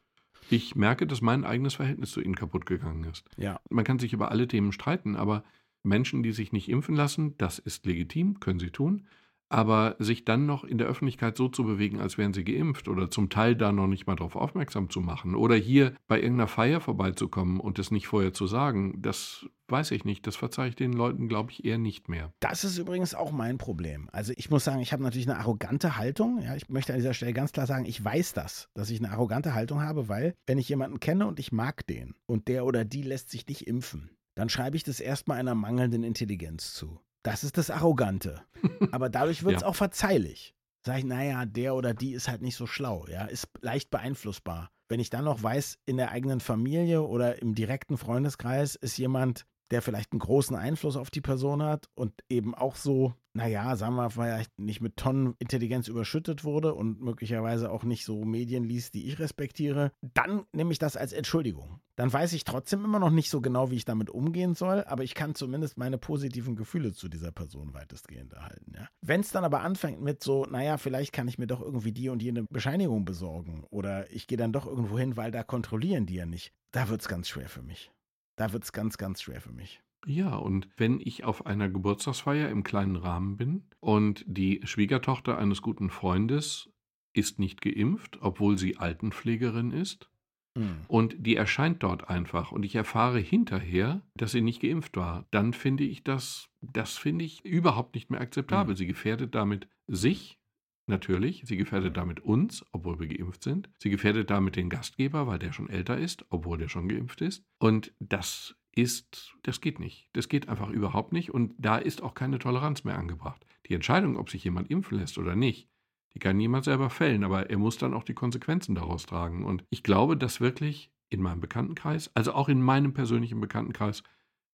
Ich 0.50 0.76
merke, 0.76 1.08
dass 1.08 1.22
mein 1.22 1.44
eigenes 1.44 1.74
Verhältnis 1.74 2.12
zu 2.12 2.22
ihnen 2.22 2.36
kaputt 2.36 2.66
gegangen 2.66 3.04
ist. 3.06 3.26
Ja. 3.38 3.60
Man 3.70 3.84
kann 3.84 4.00
sich 4.00 4.14
über 4.14 4.32
alle 4.32 4.48
Themen 4.48 4.72
streiten, 4.72 5.16
aber 5.16 5.44
Menschen, 5.84 6.24
die 6.24 6.32
sich 6.32 6.52
nicht 6.52 6.70
impfen 6.70 6.96
lassen, 6.96 7.36
das 7.38 7.60
ist 7.60 7.86
legitim, 7.86 8.40
können 8.40 8.60
sie 8.60 8.72
tun. 8.72 9.08
Aber 9.50 9.96
sich 10.00 10.26
dann 10.26 10.46
noch 10.46 10.64
in 10.64 10.78
der 10.78 10.88
Öffentlichkeit 10.88 11.38
so 11.38 11.48
zu 11.48 11.64
bewegen, 11.64 12.00
als 12.00 12.18
wären 12.18 12.34
sie 12.34 12.44
geimpft 12.44 12.88
oder 12.88 13.12
zum 13.12 13.30
Teil 13.30 13.56
da 13.56 13.72
noch 13.72 13.88
nicht 13.88 14.08
mal 14.08 14.16
darauf 14.16 14.36
aufmerksam 14.36 14.90
zu 14.90 15.02
machen 15.02 15.36
oder 15.36 15.56
hier 15.56 15.94
bei 16.08 16.20
irgendeiner 16.20 16.48
Feier 16.48 16.82
vorbeizukommen 16.82 17.60
und 17.60 17.78
es 17.78 17.92
nicht 17.92 18.08
vorher 18.08 18.34
zu 18.34 18.48
sagen, 18.48 19.02
das 19.02 19.46
weiß 19.68 19.92
ich 19.92 20.06
nicht. 20.06 20.28
Das 20.28 20.36
verzeihe 20.36 20.70
ich 20.70 20.76
den 20.76 20.94
Leuten, 20.94 21.28
glaube 21.28 21.52
ich, 21.52 21.66
eher 21.66 21.78
nicht 21.78 22.10
mehr. 22.10 22.32
Das 22.40 22.64
ist 22.64 22.78
übrigens 22.78 23.16
auch 23.16 23.32
mein 23.32 23.58
Problem. 23.58 24.10
Also 24.12 24.34
ich 24.36 24.50
muss 24.50 24.64
sagen, 24.64 24.82
ich 24.82 24.94
habe 24.94 25.04
natürlich 25.04 25.30
eine 25.30 25.40
arrogante 25.40 25.98
Haltung. 25.98 26.42
Ja, 26.42 26.56
ich 26.56 26.70
möchte 26.70 26.94
an 26.94 27.00
dieser 27.00 27.14
Stelle 27.14 27.34
ganz 27.34 27.52
klar 27.52 27.68
sagen, 27.68 27.86
ich 27.86 28.04
weiß 28.04 28.34
das, 28.34 28.70
dass 28.74 28.90
ich 28.90 29.00
eine 29.00 29.12
arrogante 29.12 29.54
Haltung 29.54 29.82
habe, 29.82 30.10
weil 30.10 30.36
wenn 30.46 30.58
ich 30.58 30.70
jemanden 30.70 31.00
kenne 31.00 31.28
und 31.28 31.40
ich 31.40 31.52
mag 31.52 31.86
den 31.88 32.16
und 32.26 32.48
der 32.48 32.66
oder 32.66 32.86
die 32.86 33.04
lässt 33.04 33.30
sich 33.30 33.48
nicht 33.48 33.68
impfen, 33.68 34.12
dann 34.36 34.50
schreibe 34.50 34.78
ich 34.78 34.84
das 34.84 35.00
erstmal 35.00 35.40
einer 35.40 35.56
mangelnden 35.56 36.04
Intelligenz 36.04 36.74
zu. 36.74 37.00
Das 37.26 37.44
ist 37.44 37.58
das 37.58 37.72
Arrogante. 37.72 38.44
Aber 38.92 39.10
dadurch 39.10 39.44
wird 39.44 39.56
es 39.56 39.62
ja. 39.64 39.68
auch 39.68 39.76
verzeihlich. 39.76 40.54
Sag 40.86 41.00
ich, 41.00 41.06
naja, 41.06 41.46
der 41.46 41.74
oder 41.74 41.96
die 41.96 42.14
ist 42.14 42.28
halt 42.28 42.44
nicht 42.44 42.56
so 42.56 42.68
schlau, 42.68 43.08
ja, 43.10 43.26
ist 43.26 43.48
leicht 43.62 43.90
beeinflussbar. 43.90 44.70
Wenn 44.88 45.00
ich 45.00 45.10
dann 45.10 45.26
noch 45.26 45.42
weiß, 45.42 45.80
in 45.88 45.98
der 45.98 46.12
eigenen 46.12 46.40
Familie 46.40 47.02
oder 47.02 47.42
im 47.42 47.56
direkten 47.56 47.98
Freundeskreis 47.98 48.76
ist 48.76 49.00
jemand, 49.00 49.48
der 49.72 49.82
vielleicht 49.82 50.12
einen 50.12 50.20
großen 50.20 50.56
Einfluss 50.56 50.96
auf 50.96 51.10
die 51.10 51.22
Person 51.22 51.64
hat 51.64 51.88
und 51.96 52.14
eben 52.30 52.54
auch 52.54 52.76
so, 52.76 53.16
naja, 53.36 53.76
sagen 53.76 53.96
wir 53.96 54.10
vielleicht 54.10 54.58
nicht 54.58 54.80
mit 54.80 54.96
Tonnen 54.96 55.36
Intelligenz 55.40 55.90
überschüttet 55.90 56.46
wurde 56.46 56.74
und 56.74 57.02
möglicherweise 57.02 57.70
auch 57.70 57.84
nicht 57.84 58.06
so 58.06 58.24
Medien 58.24 58.64
liest, 58.64 58.94
die 58.94 59.08
ich 59.08 59.20
respektiere, 59.20 59.92
dann 60.02 60.46
nehme 60.54 60.72
ich 60.72 60.80
das 60.80 60.96
als 60.96 61.12
Entschuldigung. 61.12 61.82
Dann 61.98 62.12
weiß 62.12 62.32
ich 62.32 62.46
trotzdem 62.46 62.86
immer 62.86 63.00
noch 63.00 63.10
nicht 63.10 63.30
so 63.30 63.42
genau, 63.42 63.72
wie 63.72 63.76
ich 63.76 63.84
damit 63.84 64.10
umgehen 64.10 64.56
soll, 64.56 64.86
aber 64.86 65.04
ich 65.04 65.16
kann 65.16 65.36
zumindest 65.36 65.78
meine 65.78 65.98
positiven 65.98 66.56
Gefühle 66.56 66.94
zu 66.94 67.10
dieser 67.10 67.34
Person 67.34 67.74
weitestgehend 67.74 68.32
erhalten. 68.32 68.72
Ja. 68.74 68.88
Wenn 69.02 69.20
es 69.20 69.32
dann 69.32 69.44
aber 69.44 69.62
anfängt 69.62 70.02
mit 70.02 70.24
so, 70.24 70.46
naja, 70.46 70.78
vielleicht 70.78 71.12
kann 71.12 71.28
ich 71.28 71.38
mir 71.38 71.48
doch 71.48 71.62
irgendwie 71.62 71.92
die 71.92 72.08
und 72.08 72.24
jene 72.24 72.44
Bescheinigung 72.50 73.04
besorgen 73.04 73.66
oder 73.70 74.10
ich 74.12 74.28
gehe 74.28 74.38
dann 74.38 74.54
doch 74.54 74.66
irgendwo 74.66 74.98
hin, 74.98 75.18
weil 75.18 75.32
da 75.32 75.44
kontrollieren 75.44 76.06
die 76.06 76.16
ja 76.16 76.26
nicht, 76.26 76.54
da 76.72 76.88
wird 76.88 77.02
es 77.02 77.10
ganz 77.10 77.28
schwer 77.28 77.50
für 77.50 77.62
mich. 77.62 77.92
Da 78.38 78.54
wird 78.54 78.64
es 78.64 78.72
ganz, 78.72 78.98
ganz 78.98 79.22
schwer 79.22 79.42
für 79.42 79.54
mich. 79.54 79.82
Ja, 80.06 80.36
und 80.36 80.68
wenn 80.78 81.00
ich 81.00 81.24
auf 81.24 81.46
einer 81.46 81.70
Geburtstagsfeier 81.70 82.50
im 82.50 82.64
kleinen 82.64 82.96
Rahmen 82.96 83.38
bin 83.38 83.64
und 83.80 84.24
die 84.28 84.62
Schwiegertochter 84.64 85.38
eines 85.38 85.62
guten 85.62 85.90
Freundes 85.90 86.70
ist 87.14 87.40
nicht 87.40 87.62
geimpft, 87.62 88.20
obwohl 88.22 88.58
sie 88.58 88.78
Altenpflegerin 88.78 89.72
ist, 89.72 90.10
mhm. 90.56 90.82
und 90.88 91.16
die 91.18 91.36
erscheint 91.36 91.82
dort 91.82 92.10
einfach 92.10 92.52
und 92.52 92.64
ich 92.64 92.76
erfahre 92.76 93.20
hinterher, 93.20 94.02
dass 94.16 94.32
sie 94.32 94.42
nicht 94.42 94.62
geimpft 94.62 94.98
war, 94.98 95.26
dann 95.32 95.54
finde 95.54 95.84
ich 95.84 96.04
das, 96.04 96.50
das 96.62 96.98
finde 96.98 97.26
ich 97.26 97.44
überhaupt 97.46 97.96
nicht 97.96 98.12
mehr 98.12 98.22
akzeptabel. 98.22 98.74
Mhm. 98.74 98.78
Sie 98.78 98.88
gefährdet 98.88 99.34
damit 99.34 99.68
sich, 99.88 100.40
Natürlich, 100.88 101.42
sie 101.46 101.58
gefährdet 101.58 101.98
damit 101.98 102.20
uns, 102.20 102.64
obwohl 102.72 103.00
wir 103.00 103.08
geimpft 103.08 103.42
sind. 103.42 103.70
Sie 103.80 103.90
gefährdet 103.90 104.30
damit 104.30 104.56
den 104.56 104.70
Gastgeber, 104.70 105.26
weil 105.26 105.40
der 105.40 105.52
schon 105.52 105.68
älter 105.68 105.98
ist, 105.98 106.26
obwohl 106.30 106.60
der 106.60 106.70
schon 106.70 106.88
geimpft 106.88 107.22
ist. 107.22 107.44
Und 107.58 107.92
das 108.00 108.56
ist, 108.76 109.36
das 109.44 109.62
geht 109.62 109.80
nicht. 109.80 110.10
Das 110.14 110.30
geht 110.30 110.50
einfach 110.50 110.70
überhaupt 110.70 111.14
nicht. 111.14 111.34
Und 111.34 111.54
da 111.58 111.78
ist 111.78 112.04
auch 112.04 112.14
keine 112.14 112.40
Toleranz 112.40 112.84
mehr 112.84 112.98
angebracht. 112.98 113.46
Die 113.68 113.74
Entscheidung, 113.74 114.18
ob 114.18 114.30
sich 114.30 114.44
jemand 114.44 114.70
impfen 114.70 115.00
lässt 115.00 115.18
oder 115.18 115.36
nicht, 115.36 115.70
die 116.14 116.20
kann 116.20 116.38
niemand 116.38 116.66
selber 116.66 116.90
fällen, 116.90 117.24
aber 117.24 117.50
er 117.50 117.58
muss 117.58 117.78
dann 117.78 117.94
auch 117.94 118.04
die 118.04 118.14
Konsequenzen 118.14 118.76
daraus 118.76 119.06
tragen. 119.06 119.44
Und 119.44 119.64
ich 119.70 119.84
glaube, 119.84 120.16
dass 120.16 120.40
wirklich 120.40 120.92
in 121.10 121.22
meinem 121.22 121.42
Bekanntenkreis, 121.42 122.12
also 122.14 122.34
auch 122.34 122.50
in 122.50 122.62
meinem 122.62 122.94
persönlichen 122.94 123.40
Bekanntenkreis, 123.42 124.04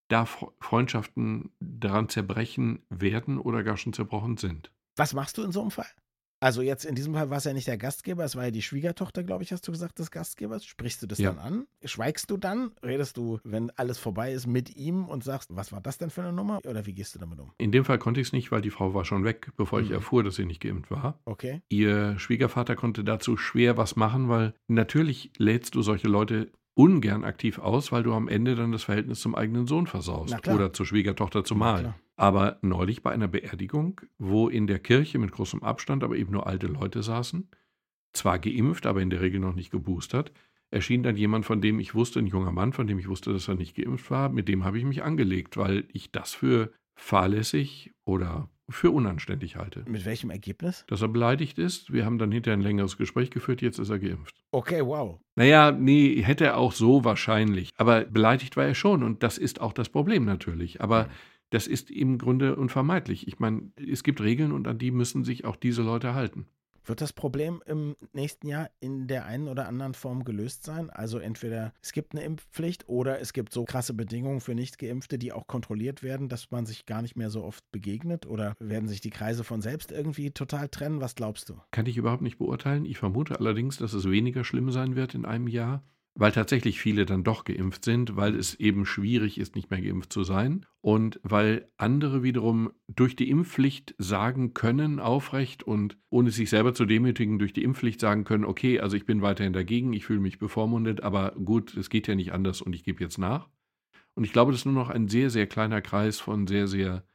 da 0.07 0.25
Freundschaften 0.25 1.51
daran 1.59 2.09
zerbrechen 2.09 2.83
werden 2.89 3.37
oder 3.37 3.63
gar 3.63 3.77
schon 3.77 3.93
zerbrochen 3.93 4.37
sind. 4.37 4.71
Was 4.97 5.13
machst 5.13 5.37
du 5.37 5.43
in 5.43 5.51
so 5.51 5.61
einem 5.61 5.71
Fall? 5.71 5.87
Also 6.43 6.63
jetzt 6.63 6.85
in 6.85 6.95
diesem 6.95 7.13
Fall 7.13 7.29
war 7.29 7.37
es 7.37 7.43
ja 7.43 7.53
nicht 7.53 7.67
der 7.67 7.77
Gastgeber, 7.77 8.23
es 8.23 8.35
war 8.35 8.45
ja 8.45 8.51
die 8.51 8.63
Schwiegertochter, 8.63 9.23
glaube 9.23 9.43
ich, 9.43 9.51
hast 9.51 9.67
du 9.67 9.71
gesagt, 9.71 9.99
des 9.99 10.09
Gastgebers. 10.09 10.65
Sprichst 10.65 11.03
du 11.03 11.07
das 11.07 11.19
ja. 11.19 11.31
dann 11.31 11.39
an? 11.39 11.67
Schweigst 11.85 12.31
du 12.31 12.37
dann? 12.37 12.71
Redest 12.83 13.17
du, 13.17 13.39
wenn 13.43 13.69
alles 13.77 13.99
vorbei 13.99 14.33
ist, 14.33 14.47
mit 14.47 14.75
ihm 14.75 15.05
und 15.05 15.23
sagst, 15.23 15.55
was 15.55 15.71
war 15.71 15.81
das 15.81 15.99
denn 15.99 16.09
für 16.09 16.21
eine 16.21 16.33
Nummer? 16.33 16.59
Oder 16.65 16.87
wie 16.87 16.93
gehst 16.93 17.13
du 17.13 17.19
damit 17.19 17.39
um? 17.39 17.51
In 17.59 17.71
dem 17.71 17.85
Fall 17.85 17.99
konnte 17.99 18.19
ich 18.19 18.27
es 18.27 18.33
nicht, 18.33 18.51
weil 18.51 18.61
die 18.61 18.71
Frau 18.71 18.95
war 18.95 19.05
schon 19.05 19.23
weg, 19.23 19.51
bevor 19.55 19.79
mhm. 19.79 19.85
ich 19.85 19.91
erfuhr, 19.91 20.23
dass 20.23 20.35
sie 20.35 20.45
nicht 20.45 20.61
geimpft 20.61 20.89
war. 20.89 21.19
Okay. 21.25 21.61
Ihr 21.69 22.17
Schwiegervater 22.17 22.75
konnte 22.75 23.03
dazu 23.03 23.37
schwer 23.37 23.77
was 23.77 23.95
machen, 23.95 24.27
weil 24.27 24.55
natürlich 24.67 25.31
lädst 25.37 25.75
du 25.75 25.83
solche 25.83 26.07
Leute 26.07 26.51
ungern 26.73 27.23
aktiv 27.23 27.59
aus, 27.59 27.91
weil 27.91 28.01
du 28.01 28.13
am 28.13 28.27
Ende 28.27 28.55
dann 28.55 28.71
das 28.71 28.83
Verhältnis 28.83 29.19
zum 29.19 29.35
eigenen 29.35 29.67
Sohn 29.67 29.85
versaust 29.85 30.47
oder 30.47 30.73
zur 30.73 30.85
Schwiegertochter 30.85 31.43
zumal. 31.43 31.93
Aber 32.17 32.59
neulich 32.61 33.01
bei 33.01 33.11
einer 33.11 33.27
Beerdigung, 33.27 34.01
wo 34.17 34.49
in 34.49 34.67
der 34.67 34.79
Kirche 34.79 35.17
mit 35.17 35.31
großem 35.31 35.63
Abstand 35.63 36.03
aber 36.03 36.15
eben 36.15 36.31
nur 36.31 36.47
alte 36.47 36.67
Leute 36.67 37.03
saßen, 37.03 37.49
zwar 38.13 38.39
geimpft, 38.39 38.85
aber 38.85 39.01
in 39.01 39.09
der 39.09 39.21
Regel 39.21 39.39
noch 39.39 39.55
nicht 39.55 39.71
geboostert, 39.71 40.31
erschien 40.69 41.03
dann 41.03 41.17
jemand, 41.17 41.45
von 41.45 41.61
dem 41.61 41.79
ich 41.79 41.95
wusste, 41.95 42.19
ein 42.19 42.27
junger 42.27 42.51
Mann, 42.51 42.73
von 42.73 42.87
dem 42.87 42.99
ich 42.99 43.07
wusste, 43.07 43.33
dass 43.33 43.47
er 43.47 43.55
nicht 43.55 43.75
geimpft 43.75 44.09
war, 44.11 44.29
mit 44.29 44.47
dem 44.47 44.63
habe 44.63 44.77
ich 44.77 44.85
mich 44.85 45.03
angelegt, 45.03 45.57
weil 45.57 45.85
ich 45.91 46.11
das 46.11 46.33
für 46.33 46.71
fahrlässig 46.95 47.91
oder 48.05 48.49
für 48.69 48.91
unanständig 48.91 49.57
halte. 49.57 49.83
Mit 49.87 50.05
welchem 50.05 50.29
Ergebnis? 50.29 50.85
Dass 50.87 51.01
er 51.01 51.09
beleidigt 51.09 51.59
ist. 51.59 51.91
Wir 51.91 52.05
haben 52.05 52.17
dann 52.17 52.31
hinterher 52.31 52.57
ein 52.57 52.61
längeres 52.61 52.97
Gespräch 52.97 53.29
geführt, 53.29 53.61
jetzt 53.61 53.79
ist 53.79 53.89
er 53.89 53.99
geimpft. 53.99 54.35
Okay, 54.51 54.81
wow. 54.85 55.19
Naja, 55.35 55.71
nee, 55.71 56.21
hätte 56.21 56.45
er 56.45 56.57
auch 56.57 56.71
so 56.71 57.03
wahrscheinlich. 57.03 57.71
Aber 57.77 58.05
beleidigt 58.05 58.55
war 58.55 58.65
er 58.65 58.75
schon 58.75 59.03
und 59.03 59.23
das 59.23 59.37
ist 59.37 59.59
auch 59.59 59.73
das 59.73 59.89
Problem 59.89 60.23
natürlich. 60.25 60.81
Aber 60.81 61.09
das 61.51 61.67
ist 61.67 61.91
im 61.91 62.17
Grunde 62.17 62.55
unvermeidlich. 62.55 63.27
Ich 63.27 63.39
meine, 63.39 63.71
es 63.77 64.03
gibt 64.03 64.21
Regeln 64.21 64.51
und 64.51 64.67
an 64.67 64.79
die 64.79 64.91
müssen 64.91 65.23
sich 65.23 65.45
auch 65.45 65.55
diese 65.55 65.83
Leute 65.83 66.15
halten. 66.15 66.47
Wird 66.83 66.99
das 66.99 67.13
Problem 67.13 67.61
im 67.67 67.95
nächsten 68.11 68.47
Jahr 68.47 68.71
in 68.79 69.05
der 69.05 69.25
einen 69.25 69.47
oder 69.47 69.67
anderen 69.67 69.93
Form 69.93 70.23
gelöst 70.23 70.63
sein? 70.63 70.89
Also 70.89 71.19
entweder 71.19 71.73
es 71.81 71.91
gibt 71.91 72.15
eine 72.15 72.23
Impfpflicht 72.23 72.89
oder 72.89 73.19
es 73.19 73.33
gibt 73.33 73.53
so 73.53 73.65
krasse 73.65 73.93
Bedingungen 73.93 74.39
für 74.39 74.55
Nichtgeimpfte, 74.55 75.19
die 75.19 75.31
auch 75.31 75.45
kontrolliert 75.45 76.01
werden, 76.01 76.27
dass 76.27 76.49
man 76.49 76.65
sich 76.65 76.87
gar 76.87 77.03
nicht 77.03 77.15
mehr 77.15 77.29
so 77.29 77.43
oft 77.43 77.69
begegnet? 77.71 78.25
Oder 78.25 78.55
werden 78.59 78.89
sich 78.89 78.99
die 78.99 79.11
Kreise 79.11 79.43
von 79.43 79.61
selbst 79.61 79.91
irgendwie 79.91 80.31
total 80.31 80.69
trennen? 80.69 81.01
Was 81.01 81.13
glaubst 81.13 81.49
du? 81.49 81.55
Kann 81.69 81.85
ich 81.85 81.97
überhaupt 81.97 82.23
nicht 82.23 82.39
beurteilen. 82.39 82.85
Ich 82.85 82.97
vermute 82.97 83.39
allerdings, 83.39 83.77
dass 83.77 83.93
es 83.93 84.09
weniger 84.09 84.43
schlimm 84.43 84.71
sein 84.71 84.95
wird 84.95 85.13
in 85.13 85.25
einem 85.25 85.47
Jahr 85.47 85.83
weil 86.13 86.31
tatsächlich 86.31 86.79
viele 86.79 87.05
dann 87.05 87.23
doch 87.23 87.45
geimpft 87.45 87.85
sind, 87.85 88.15
weil 88.15 88.35
es 88.35 88.55
eben 88.55 88.85
schwierig 88.85 89.39
ist, 89.39 89.55
nicht 89.55 89.71
mehr 89.71 89.81
geimpft 89.81 90.11
zu 90.11 90.23
sein 90.23 90.65
und 90.81 91.19
weil 91.23 91.69
andere 91.77 92.21
wiederum 92.21 92.71
durch 92.87 93.15
die 93.15 93.29
Impfpflicht 93.29 93.95
sagen 93.97 94.53
können, 94.53 94.99
aufrecht 94.99 95.63
und 95.63 95.97
ohne 96.09 96.31
sich 96.31 96.49
selber 96.49 96.73
zu 96.73 96.85
demütigen, 96.85 97.39
durch 97.39 97.53
die 97.53 97.63
Impfpflicht 97.63 98.01
sagen 98.01 98.23
können, 98.25 98.45
okay, 98.45 98.79
also 98.79 98.97
ich 98.97 99.05
bin 99.05 99.21
weiterhin 99.21 99.53
dagegen, 99.53 99.93
ich 99.93 100.05
fühle 100.05 100.19
mich 100.19 100.37
bevormundet, 100.37 101.01
aber 101.01 101.31
gut, 101.31 101.75
es 101.75 101.89
geht 101.89 102.07
ja 102.07 102.15
nicht 102.15 102.33
anders 102.33 102.61
und 102.61 102.73
ich 102.73 102.83
gebe 102.83 103.01
jetzt 103.01 103.17
nach. 103.17 103.47
Und 104.13 104.25
ich 104.25 104.33
glaube, 104.33 104.51
dass 104.51 104.65
nur 104.65 104.73
noch 104.73 104.89
ein 104.89 105.07
sehr, 105.07 105.29
sehr 105.29 105.47
kleiner 105.47 105.81
Kreis 105.81 106.19
von 106.19 106.45
sehr, 106.45 106.67
sehr 106.67 107.05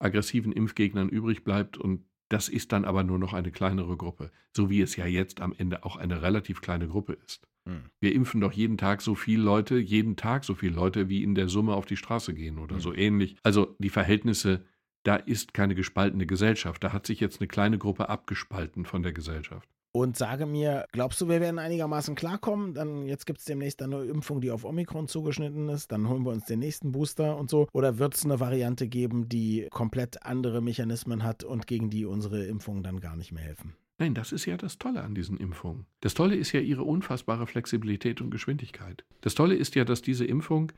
aggressiven 0.00 0.52
Impfgegnern 0.52 1.08
übrig 1.08 1.44
bleibt 1.44 1.78
und 1.78 2.04
das 2.28 2.48
ist 2.48 2.72
dann 2.72 2.84
aber 2.84 3.04
nur 3.04 3.18
noch 3.18 3.32
eine 3.32 3.50
kleinere 3.50 3.96
Gruppe, 3.96 4.30
so 4.56 4.70
wie 4.70 4.80
es 4.80 4.96
ja 4.96 5.06
jetzt 5.06 5.40
am 5.40 5.52
Ende 5.56 5.84
auch 5.84 5.96
eine 5.96 6.22
relativ 6.22 6.60
kleine 6.60 6.88
Gruppe 6.88 7.12
ist. 7.12 7.49
Hm. 7.70 7.90
Wir 8.00 8.14
impfen 8.14 8.40
doch 8.40 8.52
jeden 8.52 8.78
Tag 8.78 9.00
so 9.00 9.14
viele 9.14 9.42
Leute, 9.42 9.78
jeden 9.78 10.16
Tag 10.16 10.44
so 10.44 10.54
viele 10.54 10.74
Leute, 10.74 11.08
wie 11.08 11.22
in 11.22 11.34
der 11.34 11.48
Summe 11.48 11.74
auf 11.74 11.86
die 11.86 11.96
Straße 11.96 12.34
gehen 12.34 12.58
oder 12.58 12.76
hm. 12.76 12.80
so 12.80 12.94
ähnlich. 12.94 13.36
Also 13.42 13.76
die 13.78 13.90
Verhältnisse, 13.90 14.64
da 15.04 15.16
ist 15.16 15.54
keine 15.54 15.74
gespaltene 15.74 16.26
Gesellschaft. 16.26 16.82
Da 16.82 16.92
hat 16.92 17.06
sich 17.06 17.20
jetzt 17.20 17.40
eine 17.40 17.48
kleine 17.48 17.78
Gruppe 17.78 18.08
abgespalten 18.08 18.84
von 18.84 19.02
der 19.02 19.12
Gesellschaft 19.12 19.68
und 19.92 20.16
sage 20.16 20.46
mir, 20.46 20.86
glaubst 20.92 21.20
du, 21.20 21.28
wir 21.28 21.40
werden 21.40 21.58
einigermaßen 21.58 22.14
klarkommen? 22.14 22.74
Dann 22.74 23.06
jetzt 23.06 23.26
gibt 23.26 23.40
es 23.40 23.44
demnächst 23.44 23.82
eine 23.82 24.04
Impfung, 24.04 24.40
die 24.40 24.50
auf 24.50 24.64
Omikron 24.64 25.08
zugeschnitten 25.08 25.68
ist. 25.68 25.90
Dann 25.92 26.08
holen 26.08 26.24
wir 26.24 26.30
uns 26.30 26.46
den 26.46 26.60
nächsten 26.60 26.92
Booster 26.92 27.36
und 27.36 27.50
so. 27.50 27.68
Oder 27.72 27.98
wird 27.98 28.14
es 28.14 28.24
eine 28.24 28.40
Variante 28.40 28.86
geben, 28.88 29.28
die 29.28 29.66
komplett 29.70 30.24
andere 30.24 30.60
Mechanismen 30.60 31.24
hat 31.24 31.44
und 31.44 31.66
gegen 31.66 31.90
die 31.90 32.04
unsere 32.04 32.44
Impfungen 32.44 32.82
dann 32.82 33.00
gar 33.00 33.16
nicht 33.16 33.32
mehr 33.32 33.42
helfen? 33.42 33.74
Nein, 34.00 34.14
das 34.14 34.32
ist 34.32 34.46
ja 34.46 34.56
das 34.56 34.78
Tolle 34.78 35.02
an 35.02 35.14
diesen 35.14 35.36
Impfungen. 35.36 35.84
Das 36.00 36.14
Tolle 36.14 36.34
ist 36.34 36.52
ja 36.52 36.60
ihre 36.60 36.84
unfassbare 36.84 37.46
Flexibilität 37.46 38.22
und 38.22 38.30
Geschwindigkeit. 38.30 39.04
Das 39.20 39.34
Tolle 39.34 39.54
ist 39.54 39.74
ja, 39.74 39.84
dass 39.84 40.00
diese 40.00 40.24
Impfung 40.24 40.72